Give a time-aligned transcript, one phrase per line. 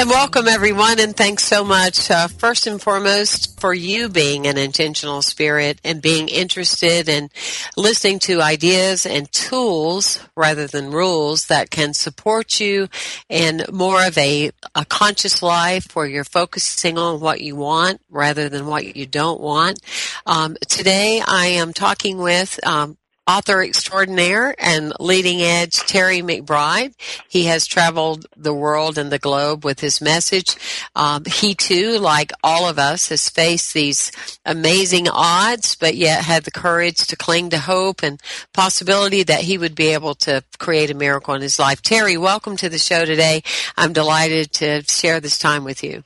[0.00, 4.56] And welcome, everyone, and thanks so much, uh, first and foremost, for you being an
[4.56, 7.28] intentional spirit and being interested in
[7.76, 12.88] listening to ideas and tools rather than rules that can support you
[13.28, 18.48] in more of a, a conscious life where you're focusing on what you want rather
[18.48, 19.80] than what you don't want.
[20.24, 26.94] Um, today, I am talking with um, author extraordinaire and leading edge Terry McBride.
[27.28, 30.56] He has traveled the world and the globe with his message.
[30.96, 34.10] Um, he too, like all of us, has faced these
[34.44, 38.20] amazing odds, but yet had the courage to cling to hope and
[38.52, 41.82] possibility that he would be able to create a miracle in his life.
[41.82, 43.42] Terry, welcome to the show today.
[43.76, 46.02] I'm delighted to share this time with you.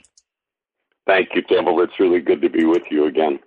[1.07, 1.81] Thank you, Temple.
[1.83, 3.39] It's really good to be with you again.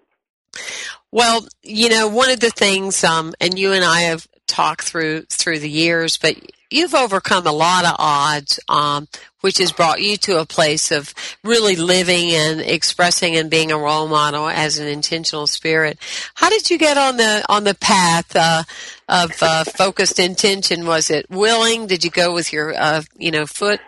[1.11, 5.23] Well, you know, one of the things, um, and you and I have talked through
[5.29, 6.35] through the years, but
[6.69, 9.07] you've overcome a lot of odds, um,
[9.41, 11.13] which has brought you to a place of
[11.43, 15.97] really living and expressing and being a role model as an intentional spirit.
[16.35, 18.63] How did you get on the on the path uh,
[19.07, 20.85] of uh, focused intention?
[20.85, 21.87] Was it willing?
[21.87, 23.79] Did you go with your uh, you know foot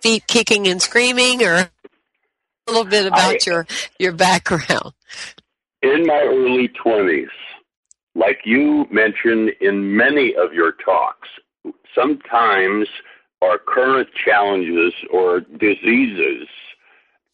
[0.00, 1.70] feet kicking and screaming, or a
[2.68, 3.66] little bit about I, your
[3.98, 4.94] your background?
[5.82, 7.26] In my early 20s,
[8.14, 11.28] like you mentioned in many of your talks,
[11.94, 12.88] sometimes
[13.42, 16.46] our current challenges or diseases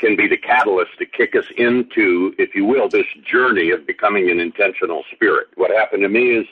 [0.00, 4.30] can be the catalyst to kick us into, if you will, this journey of becoming
[4.30, 5.48] an intentional spirit.
[5.56, 6.46] What happened to me is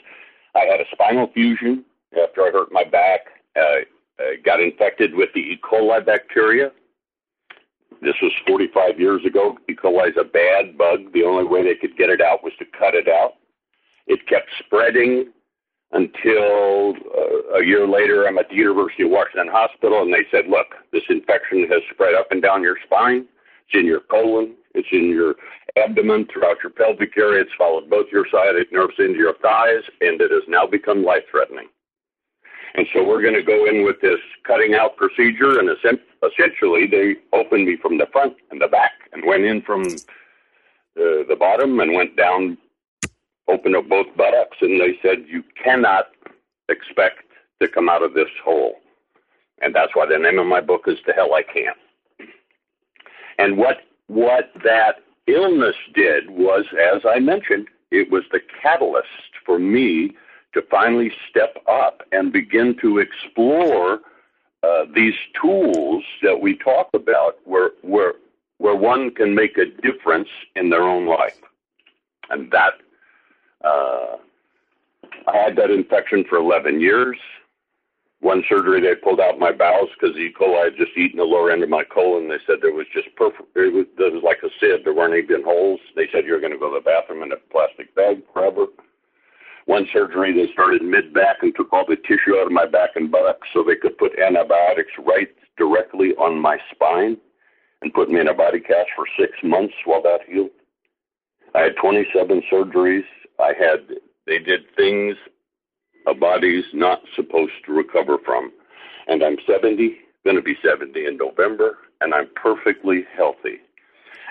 [0.53, 1.85] I had a spinal fusion
[2.21, 3.81] after I hurt my back, uh,
[4.19, 5.59] I got infected with the E.
[5.63, 6.71] coli bacteria.
[8.01, 9.57] This was 45 years ago.
[9.69, 9.73] E.
[9.75, 11.11] coli is a bad bug.
[11.13, 13.33] The only way they could get it out was to cut it out.
[14.05, 15.31] It kept spreading
[15.91, 20.47] until uh, a year later, I'm at the University of Washington Hospital, and they said,
[20.47, 23.25] look, this infection has spread up and down your spine.
[23.67, 24.55] It's in your colon.
[24.73, 25.35] It's in your
[25.77, 27.41] abdomen, throughout your pelvic area.
[27.41, 31.23] It's followed both your sciatic nerves into your thighs, and it has now become life
[31.31, 31.67] threatening.
[32.77, 37.15] And so we're going to go in with this cutting out procedure, and essentially they
[37.33, 39.83] opened me from the front and the back, and went in from
[40.95, 42.55] the, the bottom and went down,
[43.47, 46.09] opened up both buttocks, and they said you cannot
[46.69, 47.23] expect
[47.61, 48.75] to come out of this hole.
[49.59, 51.77] And that's why the name of my book is "The Hell I Can't."
[53.39, 59.57] And what what that illness did was, as I mentioned, it was the catalyst for
[59.57, 60.15] me
[60.53, 63.99] to finally step up and begin to explore
[64.63, 68.13] uh, these tools that we talk about where, where,
[68.57, 71.39] where one can make a difference in their own life.
[72.29, 72.73] And that,
[73.63, 74.17] uh,
[75.27, 77.17] I had that infection for 11 years.
[78.19, 80.33] One surgery, they pulled out my bowels because E.
[80.37, 82.27] coli had just eaten the lower end of my colon.
[82.27, 84.83] They said there was just perfect, it was, it was like a sieve.
[84.83, 85.79] There weren't even holes.
[85.95, 88.65] They said you're going to go to the bathroom in a plastic bag forever.
[89.67, 92.91] One surgery, they started mid back and took all the tissue out of my back
[92.95, 95.27] and buttocks so they could put antibiotics right
[95.57, 97.17] directly on my spine
[97.81, 100.51] and put me in a body cast for six months while that healed.
[101.53, 103.03] I had 27 surgeries.
[103.39, 105.17] I had They did things
[106.07, 108.53] a body's not supposed to recover from.
[109.07, 113.57] And I'm 70, going to be 70 in November, and I'm perfectly healthy.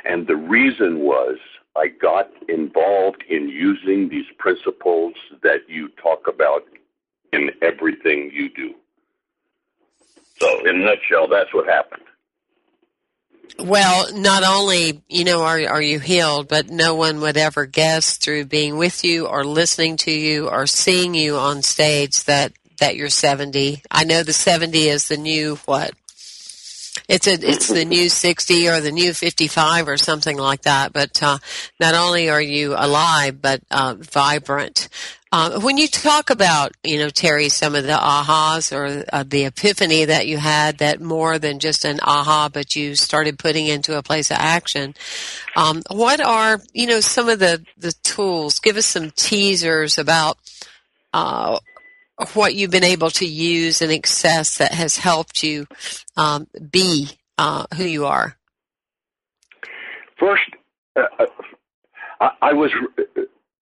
[0.07, 1.37] And the reason was
[1.77, 6.65] I got involved in using these principles that you talk about
[7.33, 8.75] in everything you do.
[10.39, 12.03] So, in a nutshell, that's what happened.
[13.59, 18.19] Well, not only, you know, are, are you healed, but no one would ever guess
[18.19, 22.97] through being with you or listening to you or seeing you on stage that, that
[22.97, 23.83] you're 70.
[23.91, 25.93] I know the 70 is the new, what?
[27.09, 30.93] It's a, it's the new 60 or the new 55 or something like that.
[30.93, 31.39] But, uh,
[31.81, 34.89] not only are you alive, but, uh, vibrant.
[35.33, 39.45] Um, when you talk about, you know, Terry, some of the ahas or uh, the
[39.45, 43.99] epiphany that you had that more than just an aha, but you started putting into
[43.99, 44.95] a place of action,
[45.57, 48.61] um, what are, you know, some of the, the tools?
[48.61, 50.39] Give us some teasers about
[51.13, 51.59] uh,
[52.33, 55.67] what you've been able to use and access that has helped you
[56.17, 57.09] um, be
[57.39, 58.37] uh, who you are.
[60.19, 60.51] First,
[60.97, 61.27] uh, uh
[62.21, 62.71] I, I was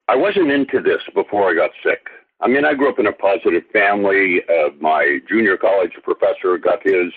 [0.06, 2.06] I wasn't into this before I got sick.
[2.40, 4.42] I mean, I grew up in a positive family.
[4.48, 7.12] Uh, my junior college professor got his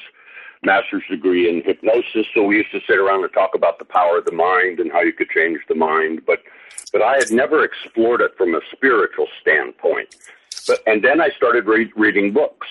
[0.64, 4.20] master's degree in hypnosis, so we used to sit around and talk about the power
[4.20, 6.22] of the mind and how you could change the mind.
[6.26, 6.40] But,
[6.94, 10.16] but I had never explored it from a spiritual standpoint.
[10.68, 12.68] But, and then I started re- reading books,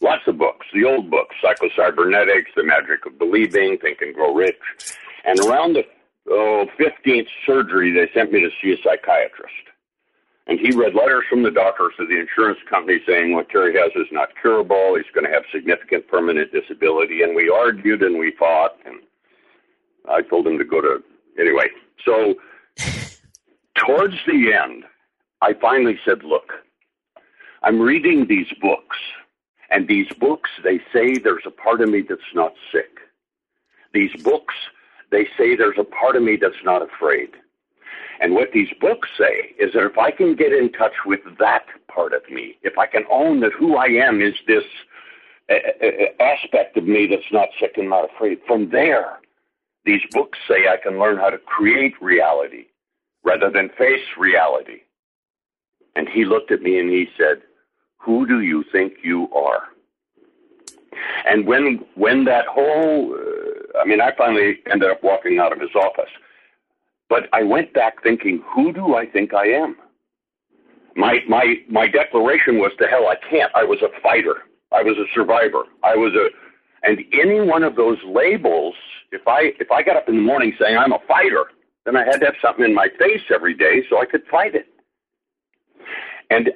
[0.00, 4.56] lots of books, the old books, Psycho-Cybernetics, The Magic of Believing, Think and Grow Rich.
[5.24, 5.84] And around the
[6.30, 9.54] oh, 15th surgery, they sent me to see a psychiatrist.
[10.46, 13.92] And he read letters from the doctors to the insurance company saying what Terry has
[13.94, 14.96] is not curable.
[14.96, 17.22] He's going to have significant permanent disability.
[17.22, 18.76] And we argued and we fought.
[18.84, 18.96] And
[20.08, 21.02] I told him to go to,
[21.38, 21.68] anyway.
[22.04, 22.34] So
[23.76, 24.84] towards the end,
[25.42, 26.50] I finally said, look,
[27.62, 28.96] I'm reading these books.
[29.72, 32.98] And these books, they say there's a part of me that's not sick.
[33.92, 34.54] These books
[35.10, 37.30] they say there's a part of me that's not afraid.
[38.20, 41.64] And what these books say is that if I can get in touch with that
[41.88, 44.64] part of me, if I can own that who I am is this
[46.20, 49.18] aspect of me that's not sick and not afraid, from there,
[49.84, 52.66] these books say I can learn how to create reality
[53.24, 54.82] rather than face reality.
[55.96, 57.42] And he looked at me and he said,
[58.00, 59.64] Who do you think you are?
[61.26, 65.60] And when when that whole, uh, I mean, I finally ended up walking out of
[65.60, 66.10] his office,
[67.08, 69.76] but I went back thinking, who do I think I am?
[70.96, 73.52] My my my declaration was to hell I can't.
[73.54, 74.42] I was a fighter.
[74.72, 75.64] I was a survivor.
[75.82, 76.28] I was a,
[76.86, 78.74] and any one of those labels,
[79.12, 81.46] if I if I got up in the morning saying I'm a fighter,
[81.84, 84.54] then I had to have something in my face every day so I could fight
[84.54, 84.66] it.
[86.30, 86.50] And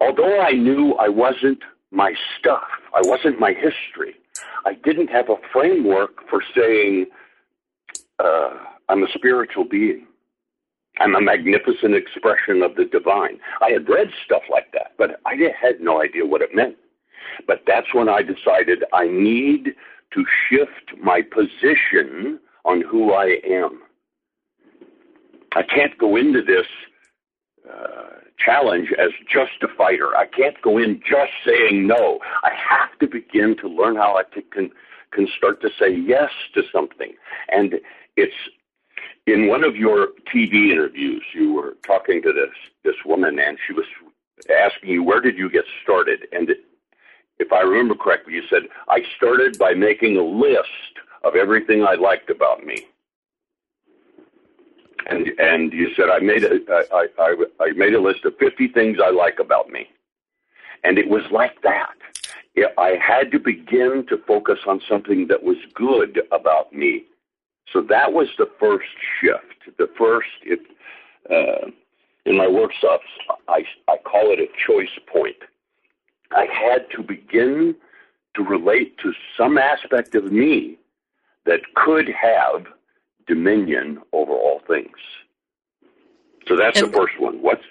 [0.00, 1.60] although I knew I wasn't
[1.90, 2.68] my stuff.
[2.94, 4.14] I wasn't my history.
[4.66, 7.06] I didn't have a framework for saying,
[8.18, 8.50] uh,
[8.88, 10.06] I'm a spiritual being.
[11.00, 13.38] I'm a magnificent expression of the divine.
[13.60, 16.76] I had read stuff like that, but I had no idea what it meant.
[17.46, 19.74] But that's when I decided I need
[20.12, 23.82] to shift my position on who I am.
[25.54, 26.66] I can't go into this
[27.70, 30.16] uh, challenge as just a fighter.
[30.16, 32.18] I can't go in just saying no.
[32.44, 34.70] I have to begin to learn how I can
[35.10, 37.14] can start to say yes to something.
[37.48, 37.74] And
[38.16, 38.34] it's
[39.26, 42.54] in one of your TV interviews, you were talking to this
[42.84, 43.86] this woman, and she was
[44.50, 46.26] asking you where did you get started.
[46.32, 46.58] And it,
[47.38, 50.68] if I remember correctly, you said I started by making a list
[51.24, 52.86] of everything I liked about me
[55.06, 56.60] and and you said I made a
[56.92, 59.88] I, I I made a list of 50 things I like about me,
[60.84, 61.94] and it was like that.
[62.76, 67.04] I had to begin to focus on something that was good about me.
[67.72, 68.88] So that was the first
[69.20, 69.76] shift.
[69.78, 70.60] The first, it,
[71.30, 71.70] uh,
[72.24, 73.06] in my workshops,
[73.48, 75.36] I, I call it a choice point.
[76.30, 77.74] I had to begin
[78.34, 80.78] to relate to some aspect of me
[81.44, 82.66] that could have
[83.28, 84.96] dominion over all things.
[86.48, 87.42] So that's and, the first one.
[87.42, 87.62] What's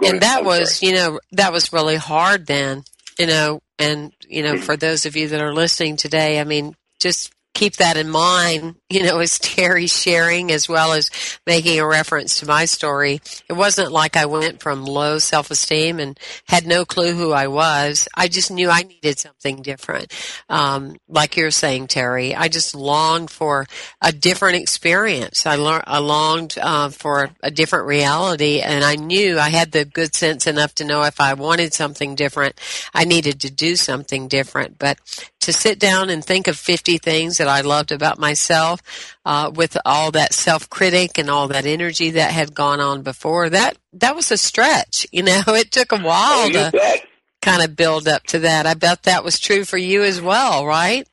[0.00, 0.22] and ahead.
[0.22, 0.90] that I'm was, sorry.
[0.92, 2.82] you know, that was really hard then,
[3.18, 4.62] you know, and you know, mm-hmm.
[4.62, 8.74] for those of you that are listening today, I mean, just keep that in mind,
[8.90, 11.10] you know, as Terry sharing as well as
[11.46, 13.20] making a reference to my story.
[13.48, 16.18] It wasn't like I went from low self-esteem and
[16.48, 18.08] had no clue who I was.
[18.14, 20.12] I just knew I needed something different.
[20.48, 23.66] Um, like you're saying, Terry, I just longed for
[24.02, 25.46] a different experience.
[25.46, 30.14] I, I longed uh, for a different reality and I knew I had the good
[30.14, 32.60] sense enough to know if I wanted something different,
[32.92, 34.78] I needed to do something different.
[34.78, 34.98] But
[35.44, 38.80] to sit down and think of 50 things that I loved about myself,
[39.24, 43.76] uh, with all that self-critic and all that energy that had gone on before, that,
[43.92, 45.06] that was a stretch.
[45.14, 47.00] You know, it took a while Oh, to
[47.40, 48.66] kind of build up to that.
[48.66, 51.06] I bet that was true for you as well, right?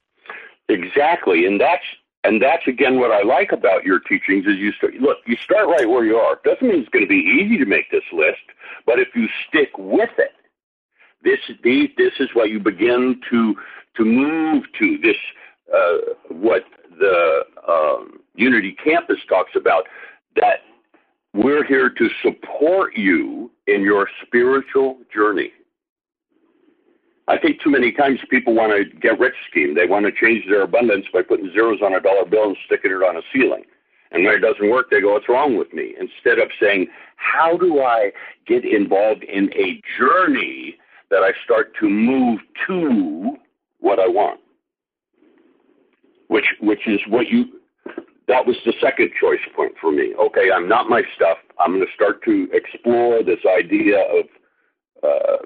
[0.70, 1.84] Exactly, and that's
[2.24, 5.68] and that's again what I like about your teachings is you start, look you start
[5.68, 6.40] right where you are.
[6.44, 8.42] Doesn't mean it's going to be easy to make this list,
[8.88, 10.32] but if you stick with it,
[11.24, 13.56] this these, this is what you begin to
[13.98, 14.98] to move to.
[14.98, 15.18] This
[15.74, 16.64] uh, what
[17.00, 19.88] the um, Unity Campus talks about
[20.36, 20.62] that
[21.34, 25.52] we're here to support you in your spiritual journey.
[27.28, 29.76] I think too many times people want to get rich scheme.
[29.76, 32.92] They want to change their abundance by putting zeros on a dollar bill and sticking
[32.92, 33.64] it on a ceiling.
[34.12, 35.96] And when it doesn't work, they go, What's wrong with me?
[35.98, 38.12] Instead of saying, How do I
[38.46, 40.76] get involved in a journey
[41.10, 43.38] that I start to move to
[43.80, 44.42] what I want?
[46.32, 47.44] Which which is what you
[48.30, 50.14] that was the second choice point for me.
[50.16, 51.38] Okay, I'm not my stuff.
[51.60, 54.26] I'm going to start to explore this idea of
[55.04, 55.38] uh,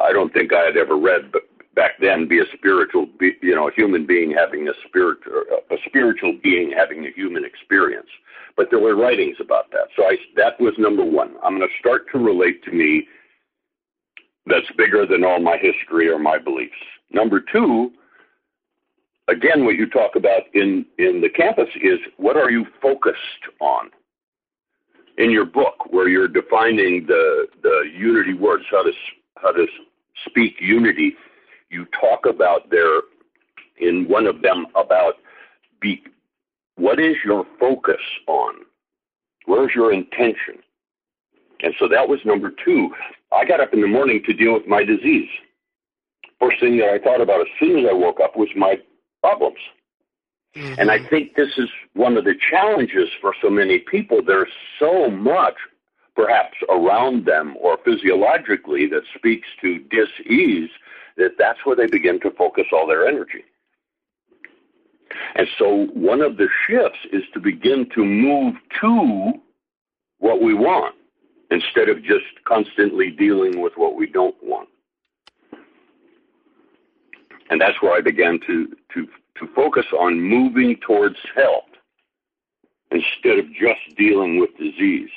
[0.00, 1.42] I don't think I had ever read, but
[1.74, 5.18] back then, be a spiritual, be, you know, a human being having a spirit,
[5.70, 8.08] a spiritual being having a human experience.
[8.56, 11.34] But there were writings about that, so I that was number one.
[11.42, 13.08] I'm going to start to relate to me
[14.46, 16.78] that's bigger than all my history or my beliefs.
[17.10, 17.90] Number two,
[19.28, 23.90] again, what you talk about in in the campus is what are you focused on?
[25.18, 28.92] in your book where you're defining the the unity words, how to
[29.36, 29.66] how to
[30.24, 31.14] speak unity,
[31.70, 33.02] you talk about there
[33.78, 35.14] in one of them about
[35.80, 36.02] be
[36.76, 38.54] what is your focus on?
[39.46, 40.62] Where's your intention?
[41.60, 42.90] And so that was number two.
[43.32, 45.28] I got up in the morning to deal with my disease.
[46.38, 48.76] First thing that I thought about as soon as I woke up was my
[49.20, 49.58] problems.
[50.56, 50.80] Mm-hmm.
[50.80, 54.22] And I think this is one of the challenges for so many people.
[54.22, 55.54] There's so much,
[56.16, 60.70] perhaps around them or physiologically, that speaks to dis-ease
[61.16, 63.44] that that's where they begin to focus all their energy.
[65.34, 69.32] And so one of the shifts is to begin to move to
[70.18, 70.94] what we want
[71.50, 74.68] instead of just constantly dealing with what we don't want.
[77.50, 81.64] And that's where I began to, to to focus on moving towards health
[82.90, 85.10] instead of just dealing with disease.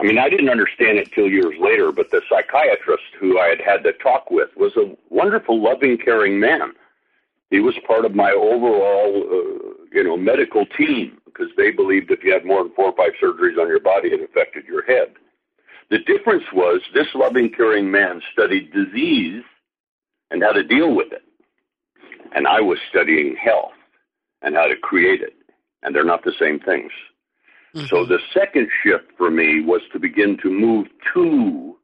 [0.00, 3.60] I mean, I didn't understand it till years later, but the psychiatrist who I had
[3.60, 6.72] had the talk with was a wonderful, loving, caring man.
[7.50, 12.24] He was part of my overall, uh, you know, medical team because they believed if
[12.24, 15.14] you had more than four or five surgeries on your body, it affected your head.
[15.90, 19.44] The difference was this loving, caring man studied disease
[20.30, 21.22] and how to deal with it
[22.34, 23.72] and I was studying health
[24.42, 25.34] and how to create it,
[25.82, 26.90] and they're not the same things.
[27.74, 27.86] Mm-hmm.
[27.86, 31.76] So the second shift for me was to begin to move to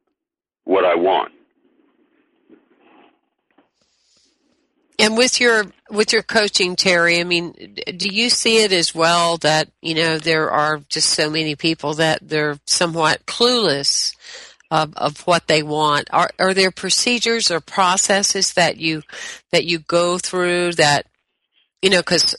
[0.65, 1.31] what I want.
[4.99, 9.37] And with your with your coaching, Terry, I mean, do you see it as well
[9.37, 14.15] that you know there are just so many people that they're somewhat clueless
[14.71, 16.07] of, of what they want?
[16.11, 19.03] Are, are there procedures or processes that you
[19.51, 21.05] that you go through that
[21.81, 21.99] you know?
[21.99, 22.35] Because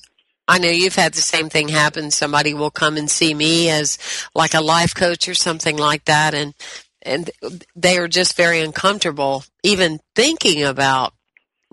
[0.49, 2.11] I know you've had the same thing happen.
[2.11, 3.99] Somebody will come and see me as
[4.35, 6.55] like a life coach or something like that, and
[7.03, 7.31] and
[7.77, 11.15] they are just very uncomfortable even thinking about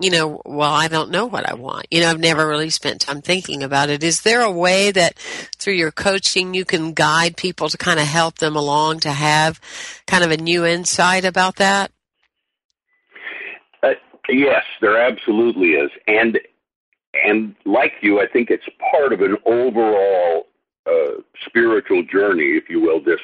[0.00, 1.86] you know, well, I don't know what I want.
[1.90, 4.02] You know, I've never really spent time thinking about it.
[4.02, 5.18] Is there a way that
[5.58, 9.60] through your coaching you can guide people to kind of help them along to have
[10.06, 11.92] kind of a new insight about that?
[13.82, 13.90] Uh,
[14.28, 15.90] yes, there absolutely is.
[16.06, 16.40] And
[17.24, 20.46] and like you, I think it's part of an overall
[20.86, 23.00] uh, spiritual journey, if you will.
[23.00, 23.20] This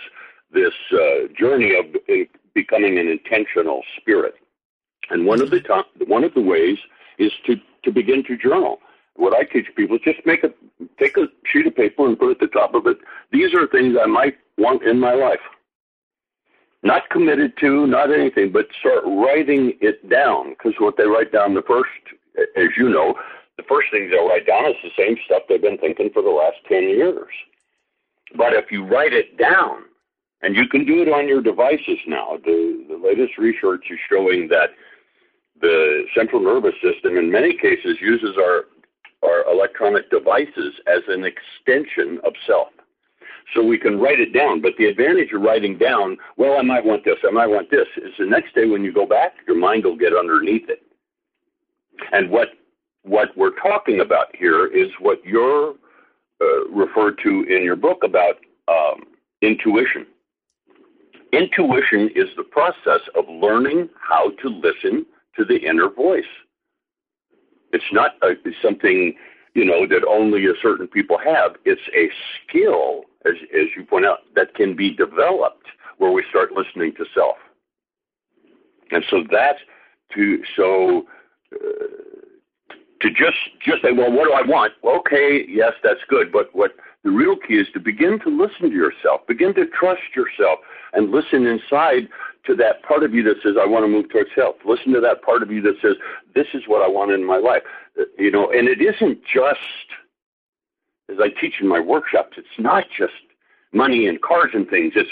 [0.53, 1.87] this uh, journey of
[2.55, 4.35] becoming an intentional spirit.
[5.11, 6.79] And one of the top, one of the ways
[7.19, 8.81] is to to begin to journal.
[9.15, 10.53] What I teach people is just make a
[10.99, 12.99] take a sheet of paper and put at the top of it.
[13.33, 15.41] These are things I might want in my life.
[16.83, 20.51] Not committed to, not anything, but start writing it down.
[20.51, 21.91] Because what they write down the first,
[22.57, 23.15] as you know,
[23.57, 26.31] the first things they'll write down is the same stuff they've been thinking for the
[26.31, 27.33] last 10 years.
[28.37, 29.85] But if you write it down,
[30.43, 34.49] and you can do it on your devices now, the, the latest research is showing
[34.49, 34.71] that
[35.61, 38.65] the central nervous system in many cases uses our,
[39.23, 42.69] our electronic devices as an extension of self.
[43.55, 44.61] So we can write it down.
[44.61, 47.87] But the advantage of writing down, well, I might want this, I might want this,
[47.97, 50.83] is the next day when you go back, your mind will get underneath it.
[52.13, 52.49] And what
[53.03, 55.75] what we're talking about here is what you're
[56.41, 58.35] uh, referred to in your book about
[58.67, 59.05] um,
[59.43, 60.07] intuition.
[61.33, 65.07] Intuition is the process of learning how to listen
[65.37, 66.25] to the inner voice.
[67.73, 69.15] It's not a, something
[69.55, 71.57] you know that only a certain people have.
[71.65, 72.11] It's a
[72.43, 75.67] skill, as as you point out, that can be developed
[75.99, 77.37] where we start listening to self.
[78.91, 79.61] And so that's
[80.15, 81.07] to so.
[81.53, 81.87] Uh,
[83.03, 84.73] to just just say, well, what do I want?
[84.83, 86.73] Okay, yes, that's good, but what
[87.05, 90.61] the real key is to begin to listen to yourself, begin to trust yourself,
[90.93, 92.09] and listen inside
[92.47, 94.57] to that part of you that says, I want to move towards health.
[94.65, 95.95] Listen to that part of you that says,
[96.35, 97.63] this is what I want in my life.
[97.99, 99.87] Uh, you know, and it isn't just,
[101.11, 103.13] as I teach in my workshops, it's not just
[103.73, 104.93] money and cars and things.
[104.97, 105.11] It's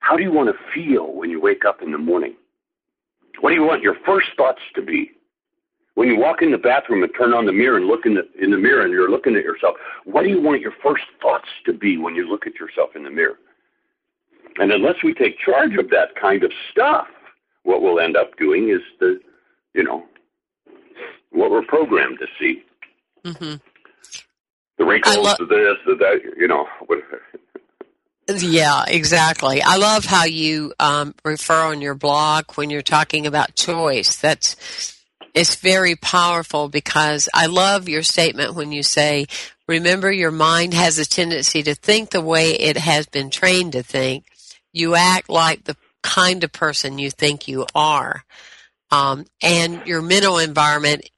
[0.00, 2.34] how do you want to feel when you wake up in the morning?
[3.40, 5.10] What do you want your first thoughts to be?
[5.94, 8.28] When you walk in the bathroom and turn on the mirror and look in the,
[8.40, 11.48] in the mirror and you're looking at yourself, what do you want your first thoughts
[11.64, 13.38] to be when you look at yourself in the mirror?
[14.58, 17.06] And unless we take charge of that kind of stuff,
[17.64, 19.18] what we'll end up doing is the,
[19.74, 20.04] you know,
[21.30, 22.62] what we're programmed to see.
[23.24, 23.56] Mm-hmm.
[24.78, 26.66] The wrinkles, lo- the this, the that, you know.
[28.28, 29.62] yeah, exactly.
[29.62, 34.16] I love how you um, refer on your blog when you're talking about choice.
[34.16, 34.96] That's
[35.34, 39.26] it's very powerful because I love your statement when you say,
[39.68, 43.82] remember your mind has a tendency to think the way it has been trained to
[43.82, 44.24] think.
[44.76, 48.24] You act like the kind of person you think you are.
[48.90, 51.08] Um, and your mental environment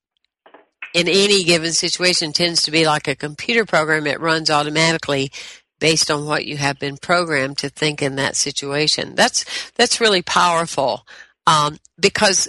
[0.95, 4.07] in any given situation tends to be like a computer program.
[4.07, 5.33] It runs automatically
[5.81, 9.17] based on what you have been programmed to think in that situation.
[9.17, 11.05] That's, that's really powerful.
[11.45, 12.49] Um, because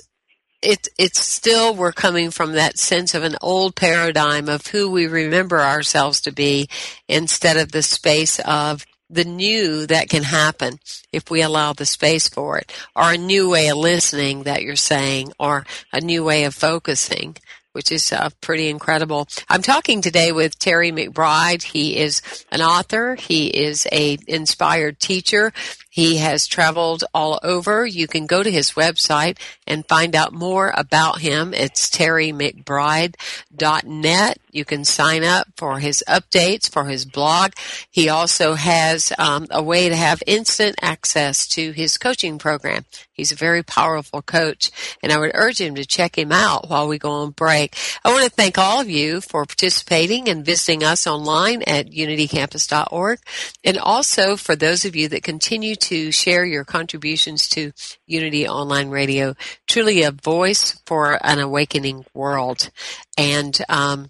[0.62, 5.08] it, it's still we're coming from that sense of an old paradigm of who we
[5.08, 6.70] remember ourselves to be
[7.08, 10.80] instead of the space of the new that can happen
[11.12, 14.76] if we allow the space for it or a new way of listening that you're
[14.76, 17.36] saying or a new way of focusing
[17.72, 19.28] which is uh, pretty incredible.
[19.48, 21.62] I'm talking today with Terry McBride.
[21.62, 23.16] He is an author.
[23.16, 25.54] He is a inspired teacher.
[25.90, 27.86] He has traveled all over.
[27.86, 31.54] You can go to his website and find out more about him.
[31.54, 34.38] It's terrymcbride.net.
[34.52, 37.54] You can sign up for his updates for his blog.
[37.90, 42.86] He also has um, a way to have instant access to his coaching program.
[43.12, 44.72] He's a very powerful coach,
[45.04, 47.76] and I would urge him to check him out while we go on break.
[48.06, 53.20] I want to thank all of you for participating and visiting us online at unitycampus.org,
[53.64, 57.72] and also for those of you that continue to share your contributions to
[58.06, 59.36] Unity Online Radio.
[59.68, 62.70] Truly a voice for an awakening world.
[63.18, 64.10] And, um,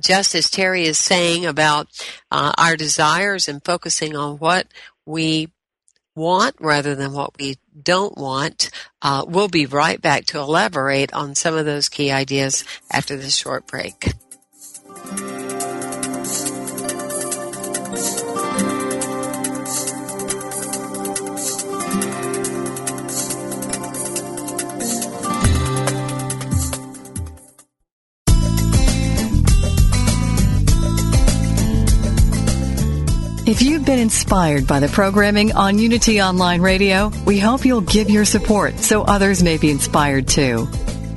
[0.00, 1.88] just as Terry is saying about
[2.30, 4.68] uh, our desires and focusing on what
[5.04, 5.48] we
[6.18, 8.70] want rather than what we don't want.
[9.00, 13.36] Uh, we'll be right back to elaborate on some of those key ideas after this
[13.36, 14.12] short break.
[33.48, 38.10] If you've been inspired by the programming on Unity Online Radio, we hope you'll give
[38.10, 40.66] your support so others may be inspired too.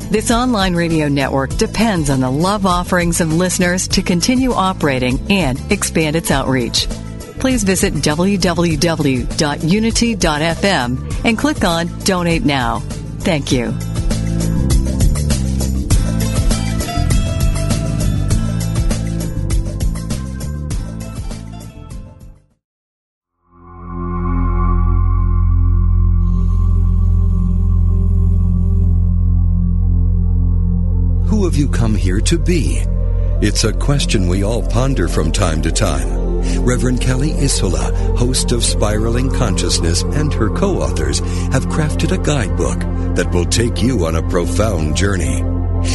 [0.10, 5.60] This online radio network depends on the love offerings of listeners to continue operating and
[5.74, 6.88] expand its outreach.
[7.40, 8.46] Please visit www.unity.fm
[11.26, 12.80] and click on Donate Now.
[13.20, 13.74] Thank you.
[31.62, 32.84] You come here to be?
[33.40, 36.10] It's a question we all ponder from time to time.
[36.64, 41.20] Reverend Kelly Isola, host of Spiraling Consciousness, and her co-authors
[41.54, 42.80] have crafted a guidebook
[43.16, 45.44] that will take you on a profound journey.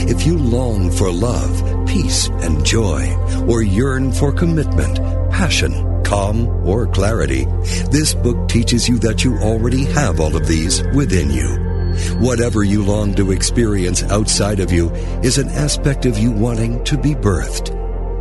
[0.08, 3.12] If you long for love, peace and joy,
[3.48, 4.98] or yearn for commitment,
[5.32, 7.44] passion, calm, or clarity,
[7.90, 11.75] this book teaches you that you already have all of these within you.
[12.18, 14.90] Whatever you long to experience outside of you
[15.22, 17.74] is an aspect of you wanting to be birthed.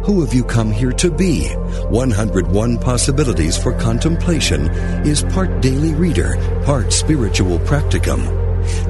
[0.06, 1.48] Who have you come here to be?
[1.90, 4.70] 101 Possibilities for Contemplation
[5.06, 8.24] is part daily reader, part spiritual practicum.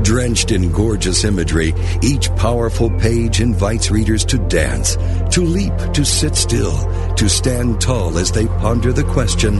[0.03, 4.97] Drenched in gorgeous imagery, each powerful page invites readers to dance,
[5.33, 6.75] to leap, to sit still,
[7.15, 9.55] to stand tall as they ponder the question,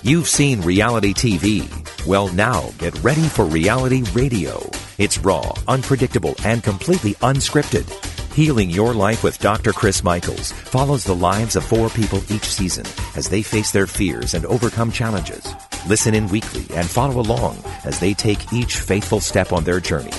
[0.06, 1.64] You've seen reality TV.
[2.06, 4.70] Well, now get ready for reality radio.
[4.98, 7.90] It's raw, unpredictable, and completely unscripted.
[8.34, 9.72] Healing Your Life with Dr.
[9.72, 12.86] Chris Michaels follows the lives of four people each season
[13.16, 15.48] as they face their fears and overcome challenges.
[15.88, 20.12] Listen in weekly and follow along as they take each faithful step on their journey.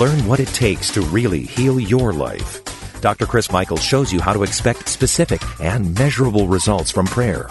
[0.00, 2.62] Learn what it takes to really heal your life.
[3.02, 3.26] Dr.
[3.26, 7.50] Chris Michaels shows you how to expect specific and measurable results from prayer.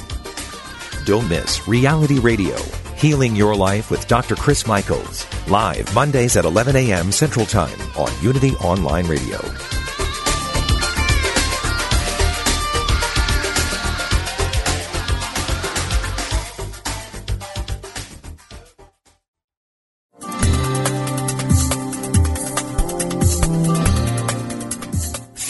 [1.05, 2.55] Don't miss Reality Radio,
[2.95, 4.35] Healing Your Life with Dr.
[4.35, 7.11] Chris Michaels, live Mondays at 11 a.m.
[7.11, 9.39] Central Time on Unity Online Radio.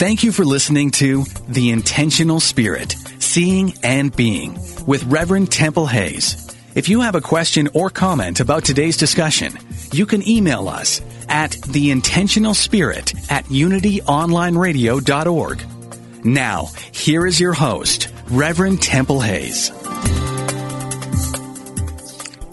[0.02, 2.96] Thank you for listening to The Intentional Spirit,
[3.32, 6.54] Seeing and Being with Reverend Temple Hayes.
[6.76, 9.54] If you have a question or comment about today's discussion,
[9.94, 16.26] you can email us at theintentionalspirit at unityonlineradio.org.
[16.26, 19.72] Now, here is your host, Reverend Temple Hayes.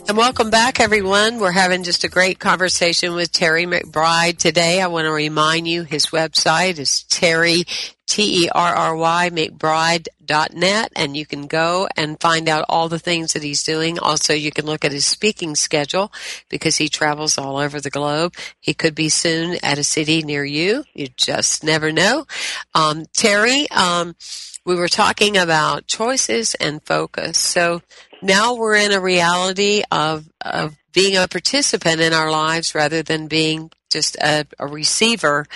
[0.08, 1.38] And welcome back, everyone.
[1.38, 4.80] We're having just a great conversation with Terry McBride today.
[4.80, 7.64] I want to remind you his website is Terry,
[8.06, 13.98] T-E-R-R-Y, McBride.net, and you can go and find out all the things that he's doing.
[13.98, 16.10] Also, you can look at his speaking schedule
[16.48, 18.34] because he travels all over the globe.
[18.60, 20.84] He could be soon at a city near you.
[20.94, 22.24] You just never know.
[22.74, 24.16] Um, Terry, um,
[24.68, 27.38] we were talking about choices and focus.
[27.38, 27.80] So
[28.22, 33.28] now we're in a reality of, of being a participant in our lives rather than
[33.28, 35.46] being just a, a receiver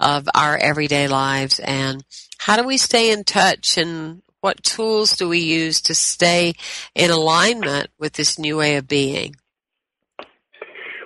[0.00, 1.58] of our everyday lives.
[1.60, 2.04] And
[2.38, 6.54] how do we stay in touch and what tools do we use to stay
[6.94, 9.36] in alignment with this new way of being?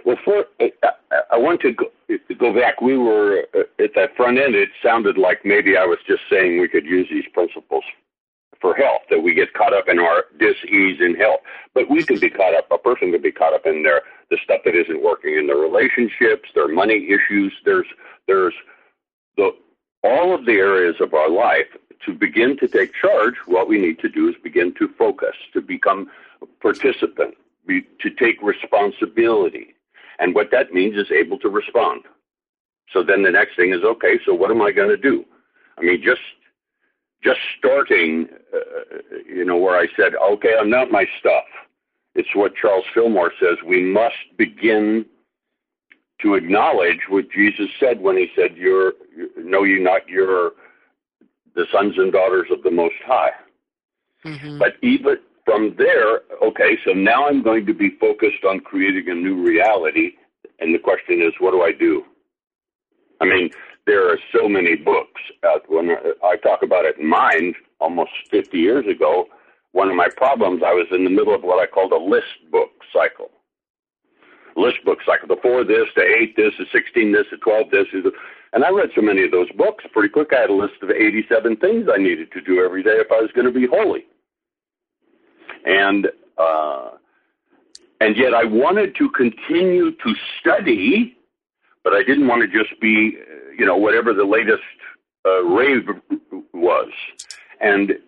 [0.04, 0.46] Well, for,
[1.30, 1.86] I want to go,
[2.38, 2.80] go back.
[2.80, 4.54] We were uh, at that front end.
[4.54, 7.84] It sounded like maybe I was just saying we could use these principles
[8.60, 11.40] for health, that we get caught up in our dis-ease in health.
[11.74, 14.38] But we can be caught up, a person could be caught up in their, the
[14.42, 17.52] stuff that isn't working in their relationships, their money issues.
[17.64, 17.86] There's,
[18.26, 18.54] there's
[19.36, 19.50] the,
[20.02, 21.66] all of the areas of our life
[22.06, 23.34] to begin to take charge.
[23.46, 27.34] What we need to do is begin to focus, to become a participant,
[27.66, 29.74] be, to take responsibility.
[30.18, 32.02] And what that means is able to respond.
[32.92, 35.24] So then the next thing is, okay, so what am I going to do?
[35.76, 36.20] I mean, just
[37.22, 38.96] just starting, uh,
[39.28, 41.44] you know, where I said, okay, I'm not my stuff.
[42.14, 43.56] It's what Charles Fillmore says.
[43.64, 45.06] We must begin
[46.22, 48.94] to acknowledge what Jesus said when he said, "You're
[49.36, 50.52] know you not you're
[51.54, 53.32] the sons and daughters of the Most High."
[54.24, 54.58] Mm-hmm.
[54.58, 59.14] But even from there, okay, so now I'm going to be focused on creating a
[59.14, 60.12] new reality,
[60.58, 62.02] and the question is, what do I do?
[63.20, 63.50] I mean,
[63.86, 65.20] there are so many books.
[65.42, 65.90] Uh, when
[66.24, 69.26] I talk about it in mind, almost 50 years ago,
[69.72, 72.50] one of my problems, I was in the middle of what I called a list
[72.50, 73.30] book cycle.
[74.56, 77.86] list book cycle, the four this, the eight this, the sixteen this, the twelve this.
[78.52, 80.28] And I read so many of those books pretty quick.
[80.32, 83.20] I had a list of eighty-seven things I needed to do every day if I
[83.20, 84.06] was going to be holy.
[85.66, 86.90] And uh,
[88.00, 91.16] and yet I wanted to continue to study,
[91.84, 93.18] but I didn't want to just be,
[93.58, 94.62] you know, whatever the latest
[95.24, 95.88] uh, rave
[96.52, 96.90] was.
[97.60, 97.98] And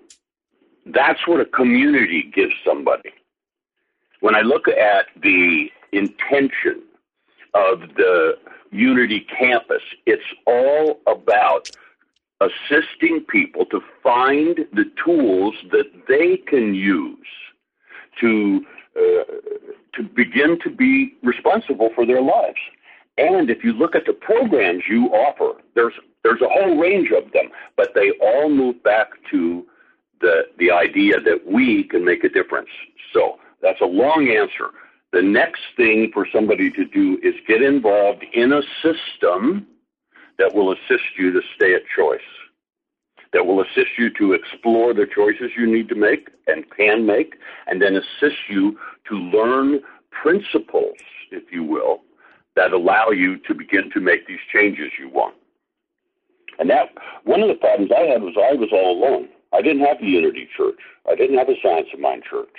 [0.87, 3.11] that's what a community gives somebody.
[4.20, 6.82] When I look at the intention
[7.54, 8.38] of the
[8.70, 11.70] Unity campus, it's all about
[12.40, 17.26] assisting people to find the tools that they can use
[18.20, 18.64] to
[18.96, 19.24] uh,
[19.94, 22.58] to begin to be responsible for their lives.
[23.18, 27.33] And if you look at the programs you offer, there's there's a whole range of
[27.33, 29.66] them, but they all move back to
[30.20, 32.70] the the idea that we can make a difference.
[33.12, 34.70] So that's a long answer.
[35.12, 39.66] The next thing for somebody to do is get involved in a system
[40.38, 42.20] that will assist you to stay at choice,
[43.33, 47.35] that will assist you to explore the choices you need to make and can make,
[47.66, 48.78] and then assist you
[49.09, 50.96] to learn principles,
[51.31, 52.02] if you will,
[52.59, 55.37] that allow you to begin to make these changes you want.
[56.59, 56.88] And that
[57.23, 59.29] one of the problems I had was I was all alone.
[59.53, 60.81] I didn't have the Unity Church.
[61.09, 62.57] I didn't have a Science of Mind Church.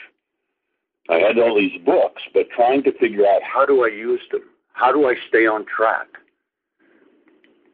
[1.09, 4.43] I had all these books, but trying to figure out how do I use them?
[4.71, 6.07] How do I stay on track?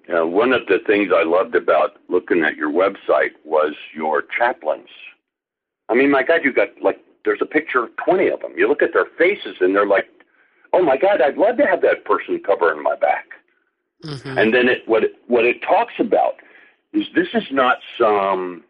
[0.08, 4.90] Know, one of the things I loved about looking at your website was your chaplains.
[5.90, 8.54] I mean, my God, you got like there's a picture of 20 of them.
[8.56, 10.08] You look at their faces and they're like,
[10.76, 13.28] oh my God, I'd love to have that person covering my back.
[14.04, 14.38] Mm-hmm.
[14.38, 16.36] And then it, what it, what it talks about
[16.94, 18.64] is this is not some.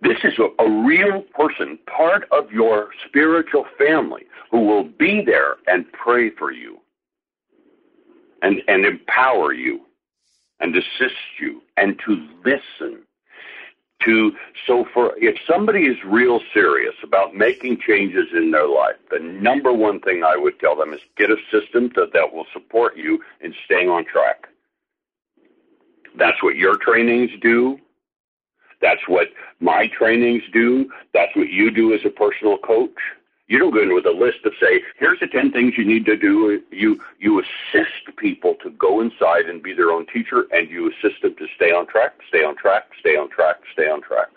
[0.00, 5.56] This is a, a real person, part of your spiritual family, who will be there
[5.66, 6.78] and pray for you,
[8.42, 9.80] and and empower you,
[10.60, 13.02] and assist you, and to listen
[14.04, 14.32] to
[14.66, 19.72] so for if somebody is real serious about making changes in their life the number
[19.72, 23.20] one thing i would tell them is get a system that, that will support you
[23.40, 24.48] in staying on track.
[26.16, 27.78] That's what your trainings do.
[28.80, 29.28] That's what
[29.60, 30.90] my trainings do.
[31.12, 32.96] That's what you do as a personal coach
[33.48, 36.04] you don't go in with a list of say, here's the ten things you need
[36.06, 36.62] to do.
[36.70, 41.22] You you assist people to go inside and be their own teacher, and you assist
[41.22, 44.28] them to stay on track, stay on track, stay on track, stay on track.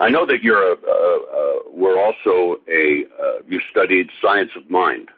[0.00, 4.68] I know that you're a, uh, uh, we're also a uh, you studied science of
[4.68, 5.08] mind.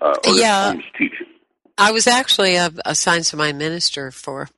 [0.00, 1.26] Uh, yeah, teaching.
[1.78, 4.48] I was actually a, a science of mind minister for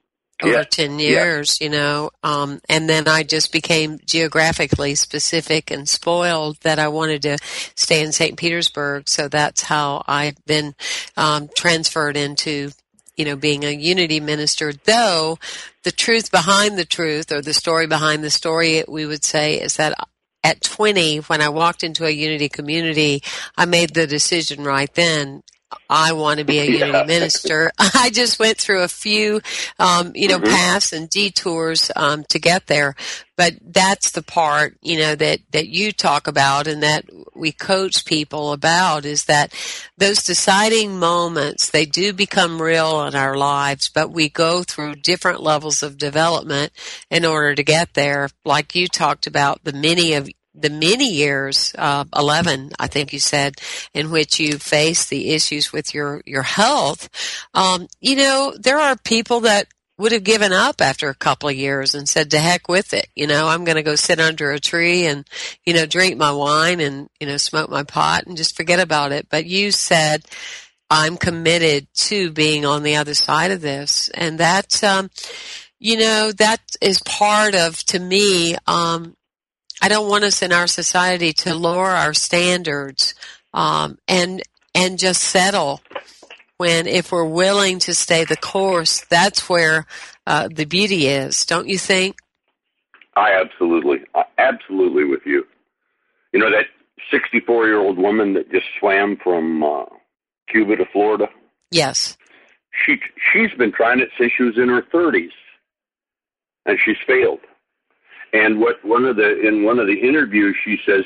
[0.43, 0.65] over yeah.
[0.65, 1.65] 10 years, yeah.
[1.65, 7.23] you know, um, and then I just became geographically specific and spoiled that I wanted
[7.23, 7.39] to
[7.75, 8.37] stay in St.
[8.37, 9.09] Petersburg.
[9.09, 10.75] So that's how I've been,
[11.17, 12.73] um, transferred into,
[13.17, 15.39] you know, being a unity minister, though
[15.85, 19.77] the truth behind the truth or the story behind the story, we would say is
[19.77, 19.95] that
[20.43, 23.23] at 20, when I walked into a unity community,
[23.57, 25.43] I made the decision right then
[25.89, 27.05] I want to be a unity yeah.
[27.05, 27.71] minister.
[27.79, 29.41] I just went through a few,
[29.79, 30.53] um, you know, mm-hmm.
[30.53, 32.95] paths and detours um, to get there.
[33.37, 38.05] But that's the part, you know, that that you talk about and that we coach
[38.05, 39.53] people about is that
[39.99, 45.43] those deciding moments they do become real in our lives, but we go through different
[45.43, 46.73] levels of development
[47.11, 48.29] in order to get there.
[48.45, 53.19] Like you talked about the many of the many years, uh, 11, I think you
[53.19, 53.57] said,
[53.93, 57.09] in which you face the issues with your, your health,
[57.55, 61.55] um, you know, there are people that would have given up after a couple of
[61.55, 63.07] years and said to heck with it.
[63.15, 65.27] You know, I'm going to go sit under a tree and,
[65.65, 69.13] you know, drink my wine and, you know, smoke my pot and just forget about
[69.13, 69.29] it.
[69.29, 70.25] But you said,
[70.91, 74.09] I'm committed to being on the other side of this.
[74.09, 75.11] And that, um,
[75.79, 79.17] you know, that is part of, to me, um,
[79.85, 83.15] I don't want us in our society to lower our standards
[83.53, 84.43] um, and
[84.75, 85.83] and just settle.
[86.57, 89.85] When if we're willing to stay the course, that's where
[90.27, 92.17] uh, the beauty is, don't you think?
[93.15, 93.99] I absolutely,
[94.39, 95.47] absolutely with you.
[96.33, 96.65] You know that
[97.11, 99.85] 64 year old woman that just swam from uh,
[100.49, 101.29] Cuba to Florida.
[101.71, 102.17] Yes.
[102.87, 103.01] She
[103.35, 105.29] she's been trying it since she was in her 30s,
[106.65, 107.41] and she's failed.
[108.35, 111.05] And what one of the in one of the interviews, she says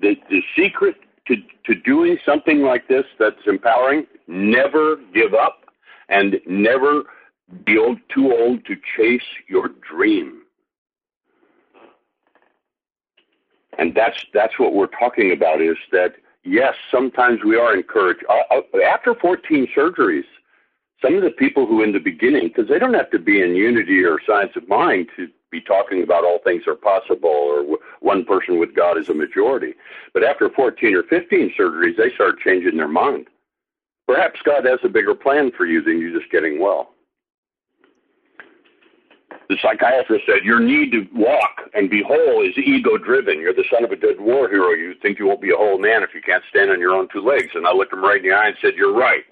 [0.00, 0.94] the the secret
[1.26, 5.64] to to doing something like this that's empowering: never give up
[6.08, 7.02] and never
[7.64, 10.42] be old, too old to chase your dream.
[13.76, 18.24] And that's that's what we're talking about is that yes, sometimes we are encouraged.
[18.28, 20.24] Uh, uh after 14 surgeries,
[21.02, 23.56] some of the people who in the beginning, because they don't have to be in
[23.56, 28.24] unity or science of mind to be talking about all things are possible or one
[28.24, 29.74] person with God is a majority.
[30.14, 33.26] But after 14 or 15 surgeries, they start changing their mind.
[34.06, 36.90] Perhaps God has a bigger plan for you than you just getting well.
[39.48, 43.40] The psychiatrist said, Your need to walk and be whole is ego driven.
[43.40, 44.70] You're the son of a dead war hero.
[44.70, 47.08] You think you won't be a whole man if you can't stand on your own
[47.12, 47.50] two legs.
[47.54, 49.24] And I looked him right in the eye and said, You're right.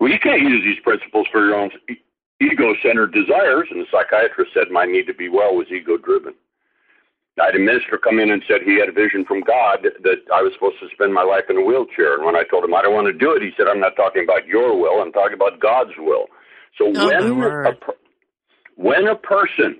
[0.00, 1.70] Well, you can't use these principles for your own
[2.40, 3.68] ego centered desires.
[3.70, 6.34] And the psychiatrist said, My need to be well was ego driven.
[7.40, 10.18] I had a minister come in and said he had a vision from God that
[10.32, 12.16] I was supposed to spend my life in a wheelchair.
[12.16, 13.94] And when I told him I don't want to do it, he said, I'm not
[13.94, 16.26] talking about your will, I'm talking about God's will.
[16.78, 17.72] So oh, when a,
[18.76, 19.76] when a person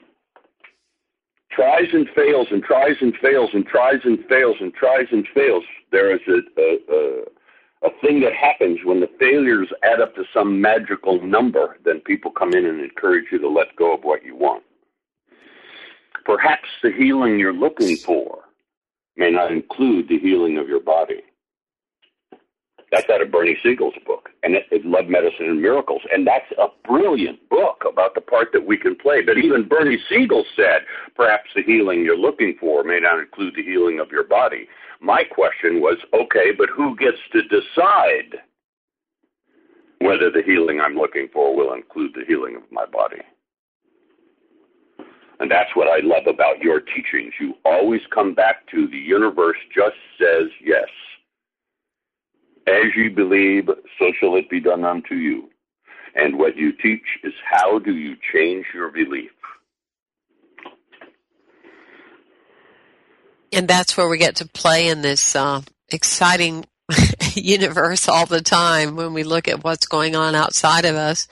[1.50, 5.64] tries and fails and tries and fails and tries and fails and tries and fails,
[5.92, 7.24] there is a, a,
[7.86, 11.78] a, thing that happens when the failures add up to some magical number.
[11.84, 14.64] Then people come in and encourage you to let go of what you want.
[16.24, 18.40] Perhaps the healing you're looking for
[19.16, 21.22] may not include the healing of your body.
[22.92, 26.50] That's out of Bernie Siegel's book, and it, it Love Medicine and Miracles, and that's
[26.56, 29.22] a brilliant book about the part that we can play.
[29.22, 30.82] But even Bernie Siegel said,
[31.16, 34.68] perhaps the healing you're looking for may not include the healing of your body.
[35.00, 38.40] My question was, okay, but who gets to decide
[39.98, 43.20] whether the healing I'm looking for will include the healing of my body?
[45.40, 47.34] And that's what I love about your teachings.
[47.40, 50.88] You always come back to the universe just says yes.
[52.66, 55.50] As you believe, so shall it be done unto you.
[56.14, 59.30] And what you teach is how do you change your belief?
[63.52, 66.66] And that's where we get to play in this uh, exciting
[67.34, 71.28] universe all the time when we look at what's going on outside of us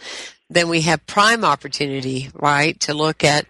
[0.51, 3.47] then we have prime opportunity right to look at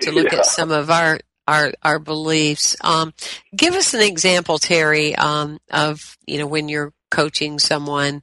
[0.00, 0.38] to look yeah.
[0.38, 3.12] at some of our our our beliefs um,
[3.54, 8.22] give us an example terry um, of you know when you're coaching someone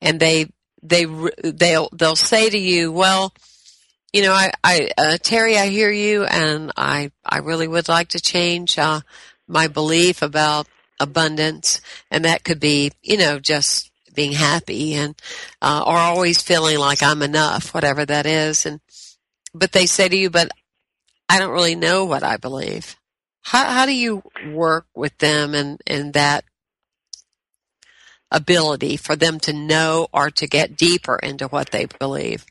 [0.00, 0.46] and they
[0.82, 1.06] they
[1.42, 3.34] they'll they'll say to you, well,
[4.12, 8.08] you know, I, I uh, Terry, I hear you, and I I really would like
[8.08, 9.00] to change uh,
[9.46, 10.66] my belief about
[11.00, 15.14] abundance, and that could be, you know, just being happy and
[15.62, 18.80] uh, or always feeling like I'm enough, whatever that is, and
[19.54, 20.50] but they say to you, but
[21.28, 22.96] I don't really know what I believe.
[23.42, 24.22] How how do you
[24.52, 26.44] work with them and and that
[28.30, 32.44] ability for them to know or to get deeper into what they believe?